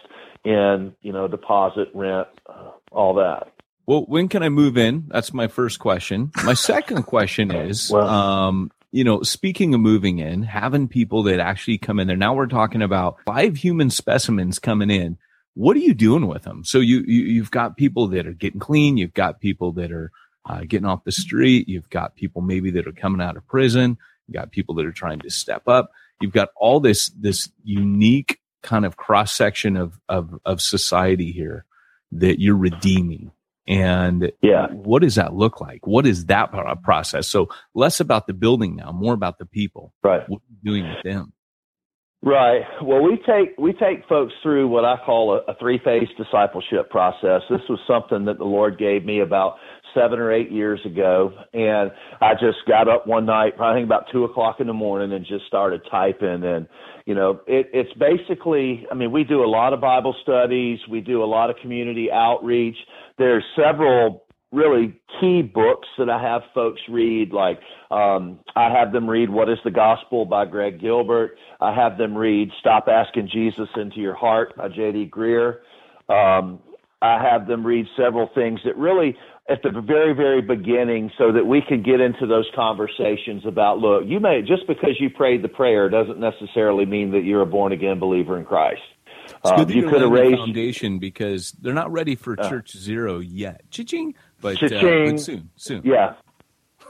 in 0.44 0.94
you 1.02 1.12
know 1.12 1.28
deposit, 1.28 1.88
rent, 1.92 2.28
uh, 2.48 2.70
all 2.90 3.14
that. 3.14 3.52
Well, 3.84 4.04
when 4.08 4.28
can 4.28 4.42
I 4.42 4.48
move 4.48 4.76
in? 4.76 5.04
That's 5.08 5.32
my 5.32 5.46
first 5.46 5.78
question. 5.78 6.32
My 6.44 6.54
second 6.54 7.04
question 7.04 7.50
is, 7.54 7.90
Well- 7.90 8.08
um, 8.08 8.72
you 8.96 9.04
know, 9.04 9.22
speaking 9.22 9.74
of 9.74 9.80
moving 9.80 10.20
in, 10.20 10.42
having 10.42 10.88
people 10.88 11.24
that 11.24 11.38
actually 11.38 11.76
come 11.76 12.00
in 12.00 12.08
there. 12.08 12.16
Now 12.16 12.32
we're 12.32 12.46
talking 12.46 12.80
about 12.80 13.18
five 13.26 13.54
human 13.54 13.90
specimens 13.90 14.58
coming 14.58 14.88
in. 14.88 15.18
What 15.52 15.76
are 15.76 15.80
you 15.80 15.92
doing 15.92 16.26
with 16.26 16.44
them? 16.44 16.64
So 16.64 16.78
you, 16.78 17.00
you 17.06 17.24
you've 17.24 17.50
got 17.50 17.76
people 17.76 18.06
that 18.08 18.26
are 18.26 18.32
getting 18.32 18.58
clean. 18.58 18.96
You've 18.96 19.12
got 19.12 19.38
people 19.38 19.72
that 19.72 19.92
are 19.92 20.10
uh, 20.48 20.60
getting 20.66 20.86
off 20.86 21.04
the 21.04 21.12
street. 21.12 21.68
You've 21.68 21.90
got 21.90 22.16
people 22.16 22.40
maybe 22.40 22.70
that 22.70 22.86
are 22.86 22.92
coming 22.92 23.20
out 23.20 23.36
of 23.36 23.46
prison. 23.46 23.98
You 24.28 24.32
got 24.32 24.50
people 24.50 24.74
that 24.76 24.86
are 24.86 24.92
trying 24.92 25.18
to 25.20 25.30
step 25.30 25.68
up. 25.68 25.90
You've 26.22 26.32
got 26.32 26.48
all 26.56 26.80
this 26.80 27.10
this 27.10 27.50
unique 27.64 28.40
kind 28.62 28.86
of 28.86 28.96
cross 28.96 29.30
section 29.30 29.76
of 29.76 30.00
of 30.08 30.40
of 30.46 30.62
society 30.62 31.32
here 31.32 31.66
that 32.12 32.40
you're 32.40 32.56
redeeming. 32.56 33.30
And 33.68 34.30
Yeah. 34.42 34.68
what 34.68 35.02
does 35.02 35.16
that 35.16 35.34
look 35.34 35.60
like? 35.60 35.86
What 35.86 36.06
is 36.06 36.26
that 36.26 36.52
process? 36.82 37.26
So 37.26 37.48
less 37.74 37.98
about 38.00 38.26
the 38.26 38.32
building 38.34 38.76
now, 38.76 38.92
more 38.92 39.14
about 39.14 39.38
the 39.38 39.46
people. 39.46 39.92
Right. 40.02 40.28
What 40.28 40.38
are 40.38 40.44
you 40.50 40.56
doing 40.72 40.88
with 40.88 41.02
them? 41.04 41.32
Right. 42.22 42.62
Well, 42.82 43.02
we 43.02 43.18
take 43.26 43.56
we 43.56 43.72
take 43.74 44.06
folks 44.08 44.32
through 44.42 44.68
what 44.68 44.84
I 44.84 44.96
call 45.04 45.34
a, 45.34 45.52
a 45.52 45.54
three 45.60 45.78
phase 45.84 46.08
discipleship 46.16 46.90
process. 46.90 47.42
This 47.48 47.60
was 47.68 47.78
something 47.86 48.24
that 48.24 48.38
the 48.38 48.44
Lord 48.44 48.78
gave 48.78 49.04
me 49.04 49.20
about 49.20 49.56
seven 49.94 50.18
or 50.18 50.32
eight 50.32 50.50
years 50.50 50.80
ago, 50.84 51.32
and 51.52 51.90
I 52.20 52.32
just 52.34 52.58
got 52.66 52.88
up 52.88 53.06
one 53.06 53.26
night, 53.26 53.54
think 53.58 53.86
about 53.86 54.06
two 54.12 54.24
o'clock 54.24 54.56
in 54.60 54.66
the 54.66 54.72
morning, 54.72 55.12
and 55.12 55.24
just 55.24 55.46
started 55.46 55.82
typing. 55.90 56.42
And 56.42 56.66
you 57.06 57.14
know, 57.14 57.40
it, 57.46 57.70
it's 57.72 57.92
basically, 57.94 58.86
I 58.90 58.94
mean, 58.94 59.12
we 59.12 59.22
do 59.22 59.44
a 59.44 59.46
lot 59.46 59.72
of 59.72 59.80
Bible 59.80 60.14
studies, 60.22 60.80
we 60.90 61.00
do 61.00 61.22
a 61.22 61.26
lot 61.26 61.50
of 61.50 61.56
community 61.62 62.10
outreach. 62.12 62.76
There's 63.18 63.44
several 63.54 64.25
really 64.52 64.98
key 65.20 65.42
books 65.42 65.88
that 65.98 66.08
I 66.08 66.20
have 66.22 66.42
folks 66.54 66.80
read. 66.88 67.32
Like 67.32 67.58
um, 67.90 68.38
I 68.54 68.70
have 68.70 68.92
them 68.92 69.08
read 69.08 69.30
"What 69.30 69.48
Is 69.48 69.58
the 69.64 69.70
Gospel" 69.70 70.24
by 70.24 70.44
Greg 70.46 70.80
Gilbert. 70.80 71.36
I 71.60 71.74
have 71.74 71.98
them 71.98 72.16
read 72.16 72.50
"Stop 72.60 72.88
Asking 72.88 73.28
Jesus 73.32 73.68
into 73.76 74.00
Your 74.00 74.14
Heart" 74.14 74.56
by 74.56 74.68
J.D. 74.68 75.10
Greear. 75.10 75.58
Um, 76.08 76.60
I 77.02 77.22
have 77.22 77.46
them 77.46 77.66
read 77.66 77.86
several 77.96 78.28
things 78.34 78.60
that 78.64 78.76
really 78.76 79.16
at 79.48 79.62
the 79.62 79.70
very 79.80 80.12
very 80.14 80.40
beginning 80.40 81.10
so 81.18 81.30
that 81.32 81.44
we 81.46 81.60
can 81.60 81.82
get 81.82 82.00
into 82.00 82.26
those 82.26 82.46
conversations 82.54 83.44
about 83.46 83.78
look 83.78 84.02
you 84.06 84.18
may 84.18 84.40
just 84.42 84.66
because 84.66 84.96
you 84.98 85.08
prayed 85.08 85.40
the 85.42 85.48
prayer 85.48 85.88
doesn't 85.88 86.18
necessarily 86.18 86.84
mean 86.84 87.12
that 87.12 87.22
you're 87.22 87.42
a 87.42 87.46
born 87.46 87.70
again 87.70 88.00
believer 88.00 88.36
in 88.38 88.44
Christ 88.44 88.80
It's 89.26 89.50
Um, 89.50 89.56
good 89.58 89.68
that 89.68 89.74
you 89.76 89.88
could 89.88 90.00
have 90.00 90.10
raised 90.10 90.38
foundation 90.38 90.98
because 90.98 91.52
they're 91.60 91.74
not 91.74 91.92
ready 91.92 92.16
for 92.16 92.34
Uh. 92.40 92.48
church 92.48 92.70
zero 92.76 93.18
yet. 93.20 93.62
Cha-ching. 93.70 94.14
But, 94.40 94.62
uh, 94.62 94.68
but 94.68 95.20
soon, 95.20 95.50
soon. 95.56 95.82
Yeah. 95.84 96.14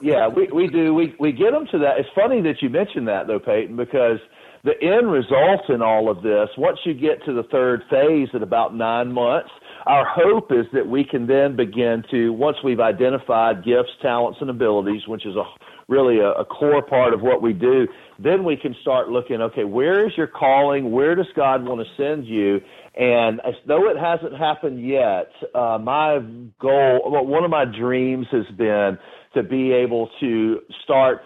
Yeah, 0.02 0.28
we, 0.28 0.48
we 0.52 0.66
do. 0.68 0.92
We, 0.92 1.14
we 1.18 1.32
get 1.32 1.52
them 1.52 1.66
to 1.72 1.78
that. 1.78 1.98
It's 1.98 2.08
funny 2.14 2.42
that 2.42 2.60
you 2.60 2.68
mentioned 2.68 3.08
that, 3.08 3.26
though, 3.26 3.38
Peyton, 3.38 3.76
because 3.76 4.18
the 4.62 4.74
end 4.82 5.10
result 5.10 5.70
in 5.70 5.80
all 5.80 6.10
of 6.10 6.22
this, 6.22 6.48
once 6.58 6.78
you 6.84 6.92
get 6.92 7.24
to 7.24 7.32
the 7.32 7.44
third 7.44 7.82
phase 7.88 8.28
at 8.34 8.42
about 8.42 8.74
nine 8.74 9.10
months, 9.12 9.50
our 9.86 10.04
hope 10.04 10.50
is 10.50 10.66
that 10.72 10.86
we 10.88 11.04
can 11.04 11.26
then 11.26 11.54
begin 11.56 12.02
to, 12.10 12.32
once 12.32 12.56
we've 12.64 12.80
identified 12.80 13.64
gifts, 13.64 13.90
talents, 14.02 14.38
and 14.40 14.50
abilities, 14.50 15.02
which 15.06 15.24
is 15.24 15.36
a 15.36 15.44
really 15.88 16.18
a, 16.18 16.32
a 16.32 16.44
core 16.44 16.82
part 16.82 17.14
of 17.14 17.22
what 17.22 17.40
we 17.40 17.52
do, 17.52 17.86
then 18.18 18.44
we 18.44 18.56
can 18.56 18.74
start 18.82 19.08
looking, 19.08 19.40
okay, 19.40 19.62
where 19.62 20.04
is 20.04 20.12
your 20.16 20.26
calling? 20.26 20.90
Where 20.90 21.14
does 21.14 21.28
God 21.36 21.64
want 21.64 21.80
to 21.80 21.86
send 21.96 22.26
you? 22.26 22.60
And 22.96 23.40
as 23.46 23.54
though 23.68 23.88
it 23.88 23.96
hasn't 23.96 24.36
happened 24.36 24.84
yet, 24.84 25.30
uh, 25.54 25.78
my 25.80 26.18
goal, 26.60 27.08
well, 27.08 27.24
one 27.24 27.44
of 27.44 27.50
my 27.50 27.64
dreams 27.64 28.26
has 28.32 28.46
been 28.56 28.98
to 29.34 29.42
be 29.42 29.70
able 29.72 30.10
to 30.18 30.60
start 30.82 31.20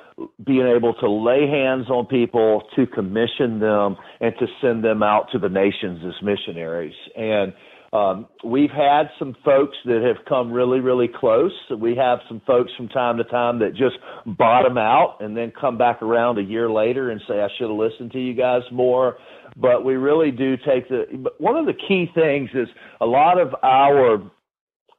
being 0.45 0.67
able 0.67 0.93
to 0.95 1.09
lay 1.09 1.49
hands 1.49 1.89
on 1.89 2.05
people, 2.05 2.63
to 2.77 2.87
commission 2.87 3.61
them, 3.61 3.97
and 4.21 4.35
to 4.39 4.47
send 4.61 4.85
them 4.85 5.03
out 5.03 5.29
to 5.33 5.39
the 5.39 5.49
nations 5.49 6.01
as 6.05 6.23
missionaries. 6.23 6.95
And 7.17 7.55
um, 7.93 8.29
we've 8.45 8.71
had 8.71 9.11
some 9.19 9.35
folks 9.45 9.77
that 9.85 10.03
have 10.03 10.25
come 10.29 10.53
really, 10.53 10.79
really 10.79 11.09
close. 11.09 11.53
We 11.77 11.97
have 11.97 12.21
some 12.29 12.41
folks 12.47 12.71
from 12.77 12.89
time 12.89 13.17
to 13.17 13.25
time 13.25 13.59
that 13.59 13.71
just 13.71 13.97
bottom 14.39 14.79
out 14.79 15.17
and 15.21 15.37
then 15.37 15.53
come 15.61 15.77
back 15.77 16.01
around 16.01 16.39
a 16.39 16.43
year 16.43 16.71
later 16.71 17.11
and 17.11 17.21
say, 17.27 17.41
I 17.41 17.49
should 17.59 17.69
have 17.69 17.77
listened 17.77 18.13
to 18.13 18.21
you 18.21 18.35
guys 18.35 18.63
more. 18.71 19.19
But 19.57 19.85
we 19.85 19.95
really 19.95 20.31
do 20.31 20.57
take 20.57 20.89
the, 20.89 21.07
but 21.19 21.41
one 21.41 21.57
of 21.57 21.67
the 21.67 21.75
key 21.75 22.09
things 22.15 22.51
is 22.55 22.69
a 23.01 23.07
lot 23.07 23.41
of 23.41 23.55
our, 23.65 24.31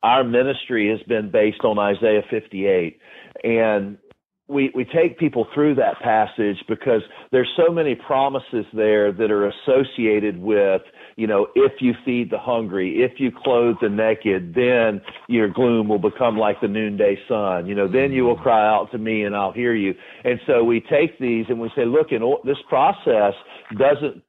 our 0.03 0.23
ministry 0.25 0.89
has 0.89 1.01
been 1.07 1.31
based 1.31 1.63
on 1.63 1.79
Isaiah 1.79 2.23
58. 2.29 2.99
And 3.45 3.97
we, 4.51 4.71
we 4.75 4.85
take 4.85 5.17
people 5.17 5.47
through 5.53 5.75
that 5.75 5.99
passage 6.01 6.57
because 6.67 7.01
there's 7.31 7.49
so 7.55 7.71
many 7.71 7.95
promises 7.95 8.65
there 8.73 9.11
that 9.11 9.31
are 9.31 9.47
associated 9.47 10.41
with, 10.41 10.81
you 11.15 11.27
know, 11.27 11.47
if 11.55 11.73
you 11.79 11.93
feed 12.05 12.29
the 12.29 12.37
hungry, 12.37 12.97
if 12.97 13.19
you 13.19 13.31
clothe 13.43 13.75
the 13.81 13.89
naked, 13.89 14.53
then 14.53 15.01
your 15.27 15.47
gloom 15.47 15.87
will 15.87 15.99
become 15.99 16.37
like 16.37 16.59
the 16.61 16.67
noonday 16.67 17.17
sun. 17.27 17.65
You 17.65 17.75
know, 17.75 17.87
then 17.91 18.11
you 18.11 18.23
will 18.23 18.37
cry 18.37 18.67
out 18.67 18.91
to 18.91 18.97
me 18.97 19.23
and 19.23 19.35
I'll 19.35 19.53
hear 19.53 19.73
you. 19.73 19.93
And 20.23 20.39
so 20.45 20.63
we 20.63 20.81
take 20.81 21.17
these 21.19 21.45
and 21.49 21.59
we 21.59 21.71
say, 21.75 21.85
look, 21.85 22.11
in 22.11 22.21
this 22.43 22.57
process 22.67 23.33
doesn't 23.77 24.21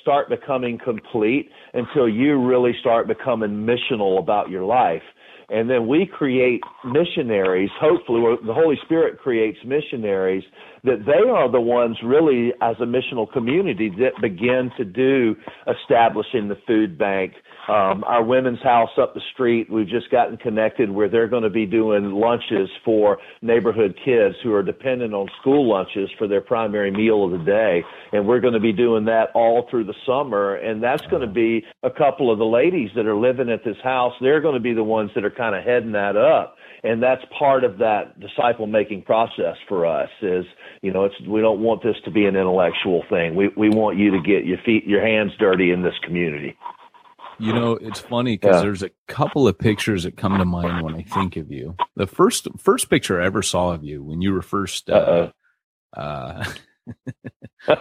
start 0.00 0.28
becoming 0.28 0.78
complete 0.82 1.50
until 1.74 2.08
you 2.08 2.44
really 2.44 2.72
start 2.80 3.06
becoming 3.06 3.66
missional 3.66 4.18
about 4.18 4.50
your 4.50 4.64
life. 4.64 5.02
And 5.50 5.68
then 5.68 5.86
we 5.86 6.06
create 6.06 6.60
missionaries. 6.84 7.70
Hopefully, 7.80 8.36
the 8.46 8.54
Holy 8.54 8.76
Spirit 8.84 9.18
creates 9.18 9.58
missionaries 9.64 10.44
that 10.84 11.04
they 11.06 11.28
are 11.28 11.50
the 11.50 11.60
ones 11.60 11.96
really, 12.04 12.52
as 12.60 12.76
a 12.80 12.84
missional 12.84 13.30
community, 13.30 13.90
that 13.98 14.20
begin 14.20 14.70
to 14.76 14.84
do 14.84 15.34
establishing 15.66 16.48
the 16.48 16.56
food 16.66 16.98
bank. 16.98 17.32
Um, 17.68 18.02
our 18.04 18.24
women's 18.24 18.62
house 18.62 18.90
up 19.00 19.12
the 19.12 19.20
street, 19.34 19.70
we've 19.70 19.88
just 19.88 20.10
gotten 20.10 20.38
connected 20.38 20.90
where 20.90 21.08
they're 21.08 21.28
going 21.28 21.42
to 21.42 21.50
be 21.50 21.66
doing 21.66 22.12
lunches 22.12 22.70
for 22.84 23.18
neighborhood 23.42 23.98
kids 24.04 24.36
who 24.42 24.54
are 24.54 24.62
dependent 24.62 25.12
on 25.12 25.28
school 25.40 25.68
lunches 25.68 26.08
for 26.16 26.26
their 26.26 26.40
primary 26.40 26.90
meal 26.90 27.24
of 27.24 27.32
the 27.32 27.44
day. 27.44 27.82
And 28.12 28.26
we're 28.26 28.40
going 28.40 28.54
to 28.54 28.60
be 28.60 28.72
doing 28.72 29.04
that 29.06 29.28
all 29.34 29.66
through 29.70 29.84
the 29.84 29.94
summer. 30.06 30.54
And 30.54 30.82
that's 30.82 31.06
going 31.08 31.26
to 31.26 31.32
be 31.32 31.62
a 31.82 31.90
couple 31.90 32.32
of 32.32 32.38
the 32.38 32.46
ladies 32.46 32.90
that 32.96 33.06
are 33.06 33.16
living 33.16 33.50
at 33.50 33.64
this 33.64 33.76
house. 33.84 34.14
They're 34.20 34.40
going 34.40 34.54
to 34.54 34.60
be 34.60 34.72
the 34.72 34.84
ones 34.84 35.10
that 35.14 35.24
are 35.24 35.30
kind 35.30 35.54
of 35.54 35.62
heading 35.62 35.92
that 35.92 36.16
up 36.16 36.56
and 36.82 37.02
that's 37.02 37.22
part 37.38 37.64
of 37.64 37.78
that 37.78 38.18
disciple 38.20 38.66
making 38.66 39.02
process 39.02 39.56
for 39.68 39.86
us 39.86 40.10
is 40.22 40.44
you 40.82 40.92
know 40.92 41.04
it's 41.04 41.14
we 41.26 41.40
don't 41.40 41.60
want 41.60 41.82
this 41.82 41.96
to 42.04 42.10
be 42.10 42.26
an 42.26 42.36
intellectual 42.36 43.04
thing 43.08 43.34
we 43.34 43.48
we 43.56 43.68
want 43.68 43.98
you 43.98 44.10
to 44.10 44.20
get 44.20 44.44
your 44.44 44.58
feet 44.58 44.86
your 44.86 45.04
hands 45.04 45.32
dirty 45.38 45.70
in 45.70 45.82
this 45.82 45.94
community 46.02 46.56
you 47.38 47.52
know 47.52 47.72
it's 47.72 48.00
funny 48.00 48.36
because 48.36 48.56
yeah. 48.56 48.62
there's 48.62 48.82
a 48.82 48.90
couple 49.06 49.46
of 49.46 49.58
pictures 49.58 50.04
that 50.04 50.16
come 50.16 50.38
to 50.38 50.44
mind 50.44 50.82
when 50.82 50.94
i 50.94 51.02
think 51.02 51.36
of 51.36 51.50
you 51.50 51.76
the 51.96 52.06
first 52.06 52.48
first 52.58 52.90
picture 52.90 53.20
i 53.20 53.26
ever 53.26 53.42
saw 53.42 53.70
of 53.70 53.84
you 53.84 54.02
when 54.02 54.20
you 54.20 54.32
were 54.32 54.42
first 54.42 54.90
uh, 54.90 55.30
uh 55.96 56.44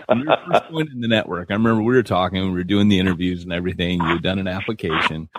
when 0.08 0.20
you 0.20 0.26
were 0.26 0.38
first 0.52 0.72
going 0.72 0.88
in 0.92 1.02
the 1.02 1.08
network 1.08 1.50
i 1.50 1.54
remember 1.54 1.82
we 1.82 1.96
were 1.96 2.04
talking 2.04 2.44
we 2.44 2.52
were 2.52 2.64
doing 2.64 2.88
the 2.88 3.00
interviews 3.00 3.44
and 3.44 3.54
everything 3.54 4.00
you 4.02 4.08
had 4.08 4.24
done 4.24 4.40
an 4.40 4.48
application 4.48 5.30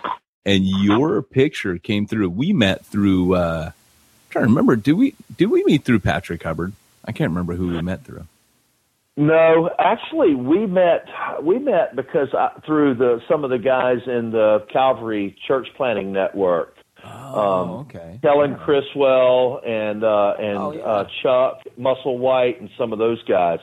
and 0.48 0.66
your 0.66 1.22
picture 1.22 1.76
came 1.76 2.06
through. 2.06 2.30
We 2.30 2.54
met 2.54 2.84
through. 2.84 3.34
Uh, 3.34 3.70
I'm 3.70 4.30
trying 4.30 4.44
to 4.44 4.48
remember. 4.48 4.76
Do 4.76 4.96
we 4.96 5.14
do 5.37 5.50
we 5.50 5.62
meet 5.64 5.84
through 5.84 6.00
Patrick 6.00 6.42
Hubbard? 6.42 6.72
I 7.08 7.12
can't 7.12 7.30
remember 7.30 7.54
who 7.54 7.68
we 7.68 7.80
met 7.80 8.04
through. 8.04 8.26
No, 9.16 9.70
actually, 9.80 10.34
we 10.34 10.66
met 10.66 11.06
we 11.42 11.58
met 11.58 11.96
because 11.96 12.28
I, 12.34 12.60
through 12.64 12.94
the 12.96 13.20
some 13.28 13.42
of 13.42 13.50
the 13.50 13.58
guys 13.58 13.98
in 14.06 14.30
the 14.30 14.64
Calvary 14.72 15.36
Church 15.48 15.66
Planting 15.76 16.12
Network. 16.12 16.74
Oh, 17.04 17.40
um, 17.40 17.70
okay. 17.86 18.20
Helen 18.22 18.52
yeah. 18.52 18.64
Criswell 18.64 19.60
and 19.66 20.04
uh, 20.04 20.34
and 20.38 20.58
oh, 20.58 20.72
yeah. 20.72 20.82
uh, 20.82 21.04
Chuck 21.22 21.62
Musselwhite 21.80 22.60
and 22.60 22.68
some 22.78 22.92
of 22.92 22.98
those 22.98 23.22
guys. 23.24 23.58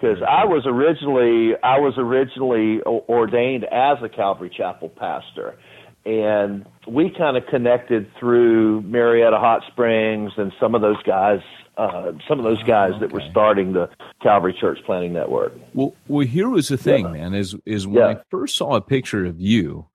Because 0.00 0.18
I 0.26 0.46
was 0.46 0.64
originally 0.64 1.54
I 1.62 1.78
was 1.78 1.94
originally 1.98 2.80
ordained 2.82 3.64
as 3.64 3.98
a 4.02 4.08
Calvary 4.08 4.50
Chapel 4.56 4.88
pastor, 4.88 5.58
and 6.06 6.64
we 6.88 7.12
kind 7.16 7.36
of 7.36 7.44
connected 7.46 8.08
through 8.18 8.82
Murrieta 8.82 9.38
Hot 9.38 9.62
Springs 9.70 10.32
and 10.38 10.52
some 10.58 10.74
of 10.74 10.80
those 10.80 11.02
guys, 11.04 11.40
uh, 11.78 12.12
some 12.26 12.38
of 12.40 12.44
those 12.44 12.62
guys 12.64 12.90
okay. 12.90 13.00
that 13.00 13.12
were 13.12 13.22
starting 13.30 13.72
the 13.72 13.88
Calvary 14.20 14.54
Church 14.60 14.80
Planting 14.84 15.12
Network. 15.12 15.54
Well, 15.74 15.94
well, 16.08 16.26
here 16.26 16.48
was 16.48 16.68
the 16.68 16.76
thing, 16.76 17.04
yeah. 17.06 17.12
man. 17.12 17.34
Is 17.34 17.54
is 17.64 17.86
when 17.86 17.98
yeah. 17.98 18.08
I 18.08 18.16
first 18.30 18.56
saw 18.56 18.74
a 18.74 18.80
picture 18.80 19.24
of 19.24 19.40
you, 19.40 19.86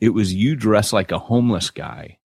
it 0.00 0.10
was 0.10 0.34
you 0.34 0.54
dressed 0.54 0.92
like 0.92 1.10
a 1.10 1.18
homeless 1.18 1.70
guy 1.70 2.18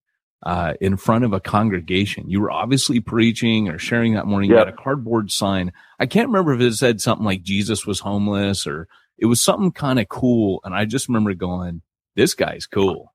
uh, 0.44 0.74
in 0.82 0.98
front 0.98 1.24
of 1.24 1.32
a 1.32 1.40
congregation. 1.40 2.30
You 2.30 2.42
were 2.42 2.52
obviously 2.52 3.00
preaching 3.00 3.70
or 3.70 3.80
sharing 3.80 4.16
that 4.16 4.28
morning. 4.28 4.50
You 4.50 4.58
had 4.58 4.68
a 4.68 4.74
cardboard 4.74 5.32
sign. 5.32 5.72
I 5.98 6.08
can't 6.08 6.28
remember 6.28 6.54
if 6.54 6.60
it 6.60 6.74
said 6.74 7.00
something 7.00 7.26
like 7.26 7.42
Jesus 7.42 7.86
was 7.86 8.02
homeless 8.02 8.68
or 8.68 8.90
it 9.18 9.28
was 9.28 9.42
something 9.42 9.72
kind 9.72 9.98
of 9.98 10.10
cool. 10.10 10.60
And 10.66 10.76
I 10.76 10.84
just 10.84 11.08
remember 11.08 11.34
going, 11.34 11.84
"This 12.18 12.34
guy's 12.34 12.68
cool." 12.68 13.14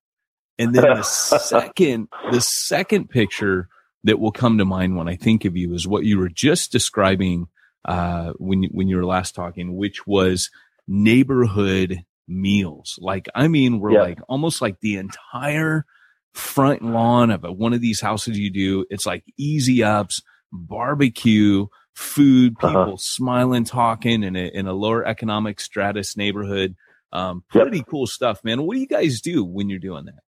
And 0.57 0.73
then 0.73 0.83
the 0.83 1.03
second, 1.03 2.07
the 2.31 2.41
second 2.41 3.11
picture 3.11 3.69
that 4.03 4.19
will 4.19 4.31
come 4.31 4.57
to 4.57 4.65
mind 4.65 4.97
when 4.97 5.07
I 5.07 5.15
think 5.15 5.45
of 5.45 5.55
you 5.55 5.73
is 5.73 5.87
what 5.87 6.05
you 6.05 6.17
were 6.17 6.29
just 6.29 6.71
describing 6.71 7.47
uh, 7.85 8.33
when 8.37 8.63
when 8.71 8.87
you 8.87 8.97
were 8.97 9.05
last 9.05 9.35
talking, 9.35 9.75
which 9.75 10.05
was 10.05 10.49
neighborhood 10.87 12.03
meals. 12.27 12.97
Like, 13.01 13.27
I 13.35 13.47
mean, 13.47 13.79
we're 13.79 14.01
like 14.01 14.19
almost 14.27 14.61
like 14.61 14.79
the 14.79 14.97
entire 14.97 15.85
front 16.33 16.81
lawn 16.81 17.31
of 17.31 17.43
a, 17.43 17.51
one 17.51 17.73
of 17.73 17.81
these 17.81 18.01
houses 18.01 18.37
you 18.37 18.51
do. 18.51 18.85
It's 18.89 19.05
like 19.05 19.23
easy 19.37 19.83
ups, 19.83 20.21
barbecue, 20.51 21.67
food, 21.93 22.55
uh-huh. 22.57 22.67
people 22.67 22.81
uh-huh. 22.81 22.97
smiling, 22.97 23.63
talking 23.63 24.23
in 24.23 24.35
a 24.35 24.47
in 24.47 24.67
a 24.67 24.73
lower 24.73 25.05
economic 25.05 25.59
stratus 25.59 26.17
neighborhood. 26.17 26.75
Um, 27.13 27.43
pretty 27.49 27.77
yep. 27.77 27.87
cool 27.89 28.07
stuff, 28.07 28.43
man. 28.43 28.63
What 28.63 28.75
do 28.75 28.79
you 28.79 28.87
guys 28.87 29.21
do 29.21 29.43
when 29.43 29.69
you're 29.69 29.79
doing 29.79 30.05
that? 30.05 30.23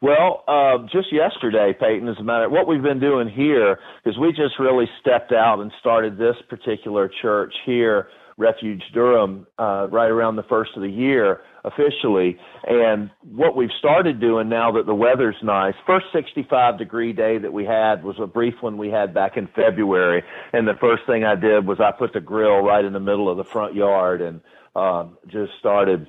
Well, 0.00 0.44
uh, 0.46 0.86
just 0.92 1.12
yesterday, 1.12 1.74
Peyton, 1.78 2.08
as 2.08 2.16
a 2.20 2.22
matter, 2.22 2.44
of 2.44 2.52
what 2.52 2.68
we've 2.68 2.82
been 2.82 3.00
doing 3.00 3.28
here 3.28 3.80
is 4.06 4.16
we 4.16 4.28
just 4.28 4.58
really 4.60 4.86
stepped 5.00 5.32
out 5.32 5.58
and 5.60 5.72
started 5.80 6.16
this 6.16 6.36
particular 6.48 7.10
church 7.20 7.52
here, 7.66 8.06
Refuge 8.36 8.82
Durham, 8.94 9.44
uh, 9.58 9.88
right 9.90 10.08
around 10.08 10.36
the 10.36 10.44
first 10.44 10.70
of 10.76 10.82
the 10.82 10.88
year 10.88 11.40
officially. 11.64 12.38
And 12.64 13.10
what 13.28 13.56
we've 13.56 13.72
started 13.80 14.20
doing 14.20 14.48
now 14.48 14.70
that 14.70 14.86
the 14.86 14.94
weather's 14.94 15.34
nice, 15.42 15.74
first 15.84 16.06
65 16.12 16.78
degree 16.78 17.12
day 17.12 17.38
that 17.38 17.52
we 17.52 17.64
had 17.64 18.04
was 18.04 18.14
a 18.22 18.26
brief 18.28 18.54
one 18.60 18.78
we 18.78 18.90
had 18.90 19.12
back 19.12 19.36
in 19.36 19.48
February. 19.48 20.22
And 20.52 20.68
the 20.68 20.74
first 20.80 21.02
thing 21.08 21.24
I 21.24 21.34
did 21.34 21.66
was 21.66 21.80
I 21.80 21.90
put 21.90 22.12
the 22.12 22.20
grill 22.20 22.60
right 22.60 22.84
in 22.84 22.92
the 22.92 23.00
middle 23.00 23.28
of 23.28 23.36
the 23.36 23.44
front 23.44 23.74
yard 23.74 24.20
and 24.20 24.40
um, 24.76 25.18
just 25.26 25.50
started 25.58 26.06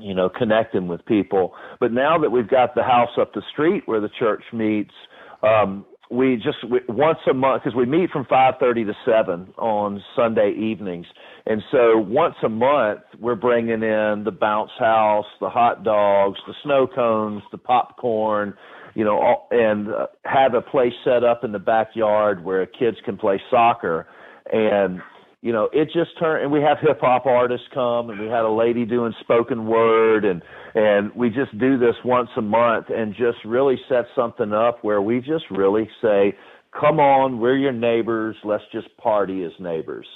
you 0.00 0.14
know, 0.14 0.28
connecting 0.28 0.88
with 0.88 1.04
people. 1.06 1.54
But 1.80 1.92
now 1.92 2.18
that 2.18 2.30
we've 2.30 2.48
got 2.48 2.74
the 2.74 2.82
house 2.82 3.10
up 3.20 3.32
the 3.32 3.42
street 3.52 3.84
where 3.86 4.00
the 4.00 4.10
church 4.18 4.42
meets, 4.52 4.92
um, 5.42 5.84
we 6.10 6.36
just 6.36 6.58
we, 6.70 6.80
once 6.88 7.18
a 7.30 7.34
month 7.34 7.62
because 7.64 7.76
we 7.76 7.86
meet 7.86 8.10
from 8.10 8.24
5:30 8.26 8.86
to 8.86 8.94
7 9.04 9.54
on 9.58 10.02
Sunday 10.14 10.52
evenings, 10.52 11.06
and 11.46 11.62
so 11.70 11.98
once 11.98 12.34
a 12.42 12.48
month 12.48 13.00
we're 13.18 13.34
bringing 13.34 13.82
in 13.82 14.22
the 14.24 14.36
bounce 14.38 14.70
house, 14.78 15.26
the 15.40 15.48
hot 15.48 15.82
dogs, 15.82 16.38
the 16.46 16.54
snow 16.62 16.86
cones, 16.86 17.42
the 17.52 17.58
popcorn, 17.58 18.54
you 18.94 19.04
know, 19.04 19.18
all, 19.18 19.48
and 19.50 19.88
uh, 19.88 20.06
have 20.24 20.54
a 20.54 20.60
place 20.60 20.92
set 21.04 21.24
up 21.24 21.42
in 21.42 21.52
the 21.52 21.58
backyard 21.58 22.44
where 22.44 22.64
kids 22.66 22.96
can 23.04 23.16
play 23.16 23.40
soccer, 23.50 24.06
and 24.52 25.00
you 25.44 25.52
know, 25.52 25.68
it 25.74 25.90
just 25.92 26.18
turned, 26.18 26.42
and 26.42 26.50
we 26.50 26.62
have 26.62 26.78
hip 26.80 27.00
hop 27.02 27.26
artists 27.26 27.66
come, 27.74 28.08
and 28.08 28.18
we 28.18 28.28
had 28.28 28.46
a 28.46 28.50
lady 28.50 28.86
doing 28.86 29.12
spoken 29.20 29.66
word, 29.66 30.24
and 30.24 30.40
and 30.74 31.14
we 31.14 31.28
just 31.28 31.56
do 31.58 31.78
this 31.78 31.94
once 32.02 32.30
a 32.38 32.40
month, 32.40 32.86
and 32.88 33.12
just 33.12 33.36
really 33.44 33.78
set 33.86 34.06
something 34.16 34.54
up 34.54 34.82
where 34.82 35.02
we 35.02 35.20
just 35.20 35.44
really 35.50 35.86
say, 36.00 36.34
"Come 36.72 36.98
on, 36.98 37.40
we're 37.40 37.58
your 37.58 37.72
neighbors. 37.72 38.36
Let's 38.42 38.64
just 38.72 38.88
party 38.96 39.44
as 39.44 39.52
neighbors." 39.60 40.06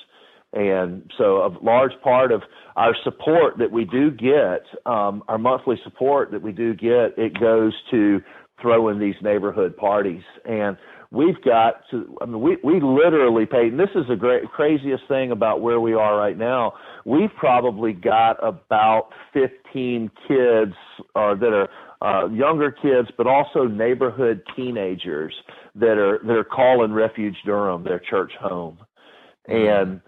And 0.54 1.12
so, 1.18 1.44
a 1.44 1.50
large 1.62 1.92
part 2.02 2.32
of 2.32 2.40
our 2.76 2.96
support 3.04 3.58
that 3.58 3.70
we 3.70 3.84
do 3.84 4.10
get, 4.10 4.64
um, 4.86 5.22
our 5.28 5.36
monthly 5.36 5.78
support 5.84 6.30
that 6.30 6.40
we 6.40 6.52
do 6.52 6.72
get, 6.72 7.18
it 7.18 7.38
goes 7.38 7.74
to 7.90 8.22
throwing 8.62 8.98
these 8.98 9.14
neighborhood 9.20 9.76
parties. 9.76 10.22
And 10.46 10.78
we've 11.10 11.40
got 11.42 11.82
to 11.90 12.16
i 12.20 12.26
mean 12.26 12.40
we 12.40 12.58
we 12.62 12.80
literally 12.80 13.46
Peyton 13.46 13.78
this 13.78 13.90
is 13.94 14.06
the 14.08 14.16
great 14.16 14.44
craziest 14.50 15.04
thing 15.08 15.30
about 15.30 15.60
where 15.60 15.80
we 15.80 15.94
are 15.94 16.16
right 16.16 16.36
now. 16.36 16.74
We've 17.04 17.34
probably 17.36 17.92
got 17.92 18.36
about 18.46 19.08
15 19.32 20.10
kids 20.26 20.74
uh, 21.14 21.34
that 21.36 21.52
are 21.52 21.68
uh, 22.00 22.28
younger 22.28 22.70
kids 22.70 23.08
but 23.16 23.26
also 23.26 23.64
neighborhood 23.64 24.42
teenagers 24.54 25.34
that 25.74 25.98
are 25.98 26.20
that 26.24 26.36
are 26.36 26.44
calling 26.44 26.92
refuge 26.92 27.36
durham 27.44 27.84
their 27.84 28.00
church 28.00 28.32
home. 28.40 28.78
And 29.46 30.02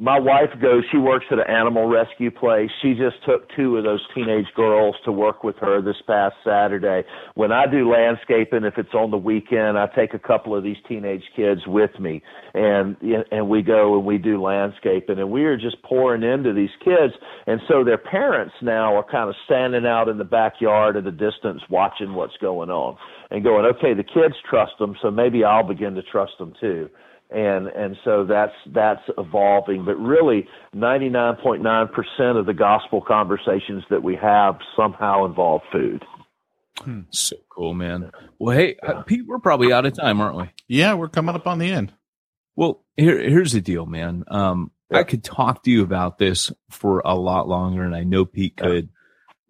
my 0.00 0.18
wife 0.18 0.50
goes 0.62 0.84
she 0.92 0.96
works 0.96 1.26
at 1.32 1.40
an 1.40 1.50
animal 1.50 1.86
rescue 1.86 2.30
place. 2.30 2.70
She 2.82 2.94
just 2.94 3.16
took 3.26 3.48
two 3.56 3.76
of 3.76 3.84
those 3.84 4.00
teenage 4.14 4.46
girls 4.54 4.94
to 5.04 5.10
work 5.10 5.42
with 5.42 5.56
her 5.56 5.82
this 5.82 5.96
past 6.06 6.36
saturday. 6.44 7.02
When 7.34 7.50
i 7.50 7.66
do 7.66 7.90
landscaping 7.90 8.64
if 8.64 8.78
it's 8.78 8.94
on 8.94 9.10
the 9.10 9.16
weekend 9.16 9.76
i 9.76 9.86
take 9.86 10.14
a 10.14 10.18
couple 10.18 10.54
of 10.54 10.62
these 10.62 10.76
teenage 10.86 11.24
kids 11.34 11.62
with 11.66 11.98
me. 11.98 12.22
And 12.54 12.96
and 13.32 13.48
we 13.48 13.62
go 13.62 13.96
and 13.96 14.06
we 14.06 14.18
do 14.18 14.40
landscaping. 14.40 15.18
And 15.18 15.30
we 15.32 15.44
are 15.44 15.56
just 15.56 15.82
pouring 15.82 16.22
into 16.22 16.52
these 16.52 16.70
kids. 16.84 17.14
And 17.48 17.60
so 17.66 17.82
their 17.82 17.98
parents 17.98 18.54
now 18.62 18.94
are 18.94 19.04
kind 19.04 19.28
of 19.28 19.34
standing 19.46 19.84
out 19.84 20.08
in 20.08 20.18
the 20.18 20.24
backyard 20.24 20.96
at 20.96 21.06
a 21.06 21.12
distance 21.12 21.60
watching 21.70 22.14
what's 22.14 22.36
going 22.40 22.70
on 22.70 22.96
and 23.30 23.42
going 23.42 23.66
okay 23.66 23.94
the 23.94 24.04
kids 24.04 24.34
trust 24.48 24.72
them 24.78 24.94
so 25.02 25.10
maybe 25.10 25.44
i'll 25.44 25.66
begin 25.66 25.94
to 25.94 26.02
trust 26.02 26.32
them 26.38 26.54
too 26.60 26.88
and 27.30 27.68
and 27.68 27.96
so 28.04 28.24
that's 28.24 28.54
that's 28.74 29.02
evolving 29.18 29.84
but 29.84 29.96
really 29.96 30.46
99.9% 30.74 32.38
of 32.38 32.46
the 32.46 32.54
gospel 32.54 33.02
conversations 33.06 33.84
that 33.90 34.02
we 34.02 34.16
have 34.16 34.56
somehow 34.76 35.26
involve 35.26 35.60
food 35.70 36.04
hmm. 36.78 37.00
so 37.10 37.36
cool 37.50 37.74
man 37.74 38.10
well 38.38 38.56
hey 38.56 38.76
uh, 38.82 38.94
yeah. 38.94 39.02
pete 39.02 39.26
we're 39.26 39.38
probably 39.38 39.72
out 39.72 39.84
of 39.84 39.94
time 39.94 40.20
aren't 40.20 40.36
we 40.36 40.50
yeah 40.68 40.94
we're 40.94 41.08
coming 41.08 41.34
up 41.34 41.46
on 41.46 41.58
the 41.58 41.70
end 41.70 41.92
well 42.56 42.84
here 42.96 43.18
here's 43.18 43.52
the 43.52 43.60
deal 43.60 43.84
man 43.84 44.24
um 44.28 44.70
yeah. 44.90 44.98
i 44.98 45.02
could 45.02 45.22
talk 45.22 45.62
to 45.62 45.70
you 45.70 45.82
about 45.82 46.18
this 46.18 46.50
for 46.70 47.00
a 47.04 47.14
lot 47.14 47.46
longer 47.46 47.82
and 47.82 47.94
i 47.94 48.04
know 48.04 48.24
pete 48.24 48.56
could 48.56 48.88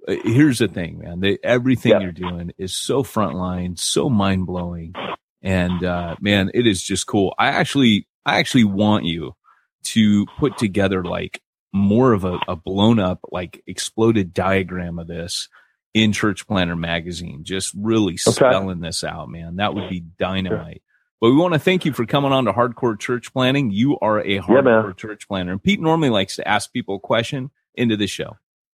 uh, 0.09 0.17
here's 0.25 0.59
the 0.59 0.69
thing, 0.69 0.99
man. 0.99 1.21
They, 1.21 1.39
everything 1.45 1.93
Yeah. 1.93 2.01
you're 2.01 2.13
doing 2.13 2.53
is 2.57 2.75
so 2.75 3.03
frontline, 3.03 3.79
so 3.79 4.09
mind 4.09 4.47
blowing, 4.47 4.95
and 5.43 5.85
uh, 5.85 6.17
man, 6.21 6.51
it 6.55 6.67
is 6.67 6.83
just 6.83 7.07
cool. 7.07 7.35
I 7.39 7.49
actually, 7.49 8.07
I 8.25 8.39
actually 8.39 8.65
want 8.65 9.05
you 9.05 9.35
to 9.85 10.27
put 10.39 10.59
together 10.59 11.05
like 11.05 11.41
more 11.73 12.13
of 12.13 12.25
a, 12.25 12.39
a 12.49 12.57
blown 12.57 12.99
up, 12.99 13.21
like 13.31 13.63
exploded 13.67 14.35
diagram 14.35 14.99
of 14.99 15.07
this 15.07 15.49
in 15.95 16.13
Church 16.13 16.47
Planter 16.47 16.77
magazine. 16.77 17.45
Just 17.45 17.73
really 17.77 18.17
spelling 18.17 18.81
this 18.81 19.05
out, 19.05 19.29
man. 19.29 19.57
That 19.57 19.75
would 19.75 19.89
be 19.89 20.01
dynamite. 20.01 20.83
But 21.21 21.31
we 21.31 21.37
want 21.37 21.55
to 21.55 21.61
thank 21.61 21.85
you 21.85 21.93
for 21.93 22.07
coming 22.07 22.33
on 22.33 22.45
to 22.45 22.53
Hardcore 22.53 22.99
Church 22.99 23.33
Planting. 23.33 23.71
You 23.71 23.99
are 23.99 24.21
a 24.21 24.39
hardcore 24.39 24.87
man. 24.87 24.95
church 24.97 25.27
planner. 25.27 25.53
And 25.53 25.63
Pete 25.63 25.81
normally 25.81 26.11
likes 26.11 26.37
to 26.37 26.47
ask 26.47 26.73
people 26.73 26.97
a 26.97 27.01
question 27.01 27.51
into 27.75 27.97
the 27.97 28.07
show. 28.07 28.37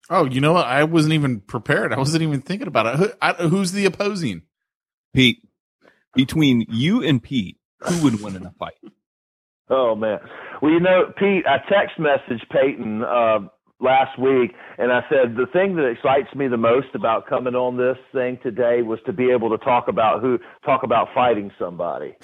Oh, 0.10 0.26
you 0.26 0.40
know 0.42 0.54
what? 0.54 0.66
I 0.66 0.86
wasn't 0.86 1.14
even 1.14 1.42
prepared. 1.42 1.94
I 1.94 1.98
wasn't 1.98 2.24
even 2.24 2.42
thinking 2.42 2.68
about 2.68 2.86
it. 2.88 2.96
Who, 2.96 3.10
I, 3.22 3.34
who's 3.34 3.74
the 3.74 3.86
opposing? 3.86 4.44
Pete, 5.14 5.42
between 6.16 6.66
you 6.70 7.04
and 7.04 7.22
Pete, 7.22 7.58
who 7.82 8.04
would 8.04 8.22
win 8.22 8.36
in 8.36 8.46
a 8.46 8.52
fight? 8.52 8.74
Oh 9.70 9.96
man. 9.96 10.20
Well, 10.62 10.72
you 10.72 10.80
know, 10.80 11.14
Pete, 11.18 11.46
I 11.48 11.58
text 11.70 11.98
messaged 12.00 12.50
Peyton 12.50 13.04
uh, 13.04 13.40
last 13.80 14.18
week, 14.20 14.52
and 14.78 14.92
I 14.92 15.02
said 15.10 15.36
the 15.38 15.46
thing 15.54 15.76
that 15.76 15.86
excites 15.86 16.34
me 16.36 16.48
the 16.48 16.58
most 16.58 16.88
about 16.96 17.28
coming 17.28 17.56
on 17.56 17.78
this 17.78 17.98
thing 18.12 18.40
today 18.44 18.82
was 18.82 19.00
to 19.06 19.14
be 19.14 19.30
able 19.32 19.50
to 19.52 19.58
talk 19.64 19.88
about 19.88 20.22
who 20.22 20.40
talk 20.66 20.84
about 20.84 21.10
fighting 21.14 21.52
somebody. 21.60 22.16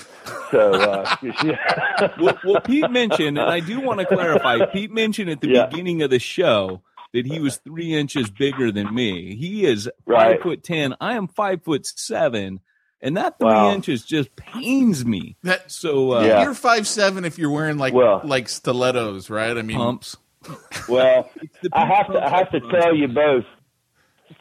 So, 0.51 0.73
uh, 0.73 1.15
yeah. 1.43 2.09
Well, 2.19 2.37
well, 2.43 2.61
Pete 2.61 2.89
mentioned, 2.91 3.37
and 3.37 3.49
I 3.49 3.59
do 3.59 3.79
want 3.79 3.99
to 3.99 4.05
clarify, 4.07 4.65
Pete 4.65 4.91
mentioned 4.91 5.29
at 5.29 5.39
the 5.41 5.49
Yeah. 5.49 5.67
beginning 5.67 6.01
of 6.01 6.09
the 6.09 6.19
show 6.19 6.81
that 7.13 7.25
he 7.25 7.39
was 7.39 7.57
three 7.57 7.93
inches 7.93 8.29
bigger 8.29 8.71
than 8.71 8.93
me. 8.93 9.35
He 9.35 9.65
is 9.65 9.89
Right. 10.05 10.33
five 10.33 10.41
foot 10.41 10.63
ten. 10.63 10.95
I 10.99 11.13
am 11.13 11.27
five 11.27 11.63
foot 11.63 11.85
seven. 11.85 12.59
And 13.01 13.17
that 13.17 13.37
three 13.39 13.47
Wow. 13.49 13.71
inches 13.73 14.03
just 14.03 14.35
pains 14.35 15.05
me. 15.05 15.35
That 15.43 15.71
So 15.71 16.13
uh, 16.13 16.21
Yeah. 16.23 16.43
you're 16.43 16.53
five 16.53 16.87
seven 16.87 17.25
if 17.25 17.37
you're 17.37 17.51
wearing 17.51 17.77
like 17.77 17.93
Well- 17.93 18.21
like 18.23 18.49
stilettos, 18.49 19.29
right? 19.29 19.55
I 19.57 19.61
mean, 19.61 19.77
pumps. 19.77 20.17
well, 20.89 21.29
I 21.73 21.85
have 21.85 22.07
to 22.11 22.23
I 22.23 22.29
have 22.29 22.51
to 22.51 22.59
tell 22.61 22.95
you 22.95 23.07
both. 23.07 23.45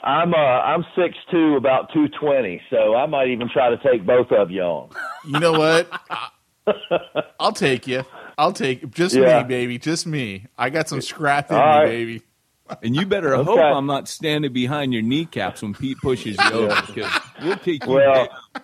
I'm 0.03 0.33
uh 0.33 0.37
I'm 0.37 0.85
six 0.97 1.17
two, 1.31 1.57
about 1.57 1.93
two 1.93 2.09
twenty, 2.21 2.61
so 2.71 2.95
I 2.95 3.07
might 3.07 3.29
even 3.29 3.49
try 3.51 3.71
to 3.71 3.77
take 3.79 4.07
both 4.07 4.31
of 4.33 4.51
you 4.51 4.63
on. 4.63 4.91
you 5.27 5.39
know 5.41 5.53
what? 5.53 5.89
I- 6.11 6.29
I'll 7.39 7.53
take 7.53 7.87
you. 7.87 8.05
I'll 8.39 8.53
take 8.55 8.91
just 8.91 9.15
Yeah. 9.15 9.43
me, 9.43 9.49
baby, 9.49 9.79
just 9.79 10.07
me. 10.07 10.47
I 10.57 10.71
got 10.71 10.89
some 10.89 11.03
scrap 11.03 11.51
in 11.51 11.57
All 11.57 11.63
me, 11.63 11.67
right. 11.79 11.85
baby. 11.87 12.23
And 12.83 12.97
you 12.97 13.05
better 13.07 13.37
hope 13.37 13.59
I'm 13.61 13.87
not 13.87 14.09
standing 14.09 14.53
behind 14.53 14.93
your 14.93 15.03
kneecaps 15.03 15.63
when 15.63 15.75
Pete 15.75 15.99
pushes 15.99 16.37
you 16.39 16.51
over 16.53 16.83
because 16.87 17.13
we'll 17.43 17.57
take 17.59 17.85
you 17.85 17.93
Well, 17.93 18.29
down. 18.55 18.63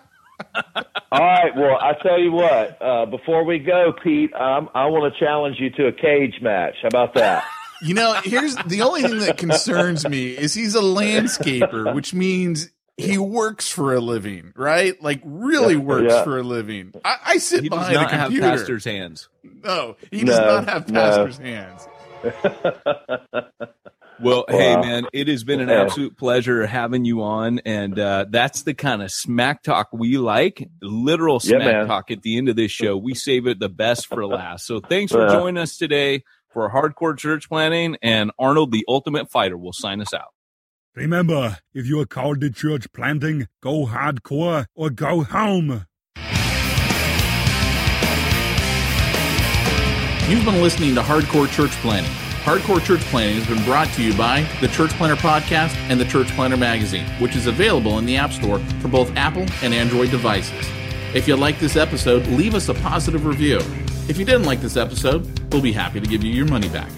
all 1.11 1.19
right. 1.19 1.55
Well, 1.55 1.77
I 1.79 1.93
tell 2.01 2.19
you 2.19 2.31
what. 2.31 2.81
Uh, 2.81 3.05
before 3.05 3.43
we 3.45 3.59
go, 3.59 3.93
Pete, 4.03 4.33
um, 4.33 4.69
I 4.73 4.87
want 4.87 5.13
to 5.13 5.19
challenge 5.19 5.57
you 5.59 5.69
to 5.71 5.87
a 5.87 5.91
cage 5.91 6.39
match. 6.41 6.75
How 6.81 6.87
about 6.87 7.13
that? 7.15 7.43
You 7.83 7.95
know, 7.95 8.13
here's 8.23 8.55
the 8.67 8.83
only 8.83 9.01
thing 9.01 9.17
that 9.21 9.39
concerns 9.39 10.07
me 10.07 10.37
is 10.37 10.53
he's 10.53 10.75
a 10.75 10.81
landscaper, 10.81 11.95
which 11.95 12.13
means 12.13 12.69
he 12.95 13.17
works 13.17 13.69
for 13.69 13.95
a 13.95 13.99
living, 13.99 14.53
right? 14.55 15.01
Like 15.01 15.19
really 15.25 15.75
works 15.77 16.13
Yeah. 16.13 16.23
for 16.23 16.37
a 16.37 16.43
living. 16.43 16.93
I, 17.03 17.15
I 17.25 17.37
sit 17.39 17.63
He 17.63 17.69
does 17.69 17.79
behind 17.79 17.95
a 17.97 18.01
not 18.01 18.11
have 18.11 18.21
computer. 18.25 18.49
pastor's 18.51 18.85
hands. 18.85 19.29
no, 19.43 19.95
he 20.11 20.23
does 20.23 20.37
No, 20.37 20.45
not 20.61 20.69
have 20.69 20.89
no. 20.91 20.99
pastor's 21.01 21.37
hands. 21.39 21.87
Well, 24.21 24.45
hey 24.49 24.75
man, 24.75 25.07
it 25.13 25.27
has 25.27 25.43
been 25.43 25.59
an 25.61 25.69
Yeah. 25.69 25.81
absolute 25.81 26.15
pleasure 26.17 26.67
having 26.67 27.05
you 27.05 27.23
on, 27.23 27.59
and 27.65 27.97
uh, 27.97 28.25
that's 28.29 28.61
the 28.63 28.73
kind 28.73 29.01
of 29.01 29.09
smack 29.11 29.63
talk 29.63 29.89
we 29.91 30.17
like. 30.17 30.69
Literal 30.81 31.39
smack 31.39 31.59
man. 31.59 31.87
talk 31.87 32.11
at 32.11 32.21
the 32.21 32.37
end 32.37 32.47
of 32.47 32.55
this 32.55 32.71
show. 32.71 32.95
We 32.97 33.15
save 33.15 33.47
it 33.47 33.59
the 33.59 33.69
best 33.69 34.07
for 34.07 34.25
last. 34.27 34.65
So 34.67 34.79
thanks 34.79 35.11
for 35.11 35.21
Yeah. 35.27 35.33
joining 35.33 35.57
us 35.61 35.75
today 35.77 36.23
for 36.53 36.69
Hardcore 36.69 37.17
Church 37.17 37.49
Planting, 37.49 37.97
and 38.01 38.29
Arnold, 38.37 38.71
the 38.71 38.85
Ultimate 38.87 39.31
Fighter, 39.31 39.57
will 39.57 39.73
sign 39.73 40.01
us 40.01 40.13
out. 40.13 40.33
Remember, 40.95 41.57
if 41.73 41.87
you 41.87 41.99
are 42.01 42.05
called 42.05 42.41
to 42.41 42.49
church 42.49 42.91
planting, 42.93 43.47
go 43.61 43.85
hardcore 43.85 44.65
or 44.75 44.89
go 44.89 45.23
home. 45.23 45.85
You've 50.29 50.45
been 50.45 50.61
listening 50.61 50.95
to 50.95 51.01
Hardcore 51.01 51.51
Church 51.51 51.71
Planting. 51.81 52.11
Hardcore 52.41 52.83
Church 52.83 53.01
Planting 53.01 53.35
has 53.35 53.47
been 53.47 53.63
brought 53.63 53.87
to 53.89 54.01
you 54.01 54.17
by 54.17 54.41
the 54.61 54.67
Church 54.69 54.89
Planter 54.91 55.15
Podcast 55.15 55.75
and 55.89 55.99
the 55.99 56.05
Church 56.05 56.27
Planter 56.29 56.57
Magazine, 56.57 57.05
which 57.19 57.35
is 57.35 57.45
available 57.45 57.99
in 57.99 58.05
the 58.07 58.17
App 58.17 58.31
Store 58.31 58.57
for 58.81 58.87
both 58.87 59.15
Apple 59.15 59.45
and 59.61 59.75
Android 59.75 60.09
devices. 60.09 60.67
If 61.13 61.27
you 61.27 61.35
like 61.35 61.59
this 61.59 61.75
episode, 61.75 62.25
leave 62.25 62.55
us 62.55 62.67
a 62.67 62.73
positive 62.73 63.27
review. 63.27 63.59
If 64.09 64.17
you 64.17 64.25
didn't 64.25 64.45
like 64.45 64.59
this 64.59 64.75
episode, 64.75 65.53
we'll 65.53 65.61
be 65.61 65.71
happy 65.71 65.99
to 65.99 66.07
give 66.07 66.23
you 66.23 66.33
your 66.33 66.47
money 66.47 66.67
back. 66.69 66.89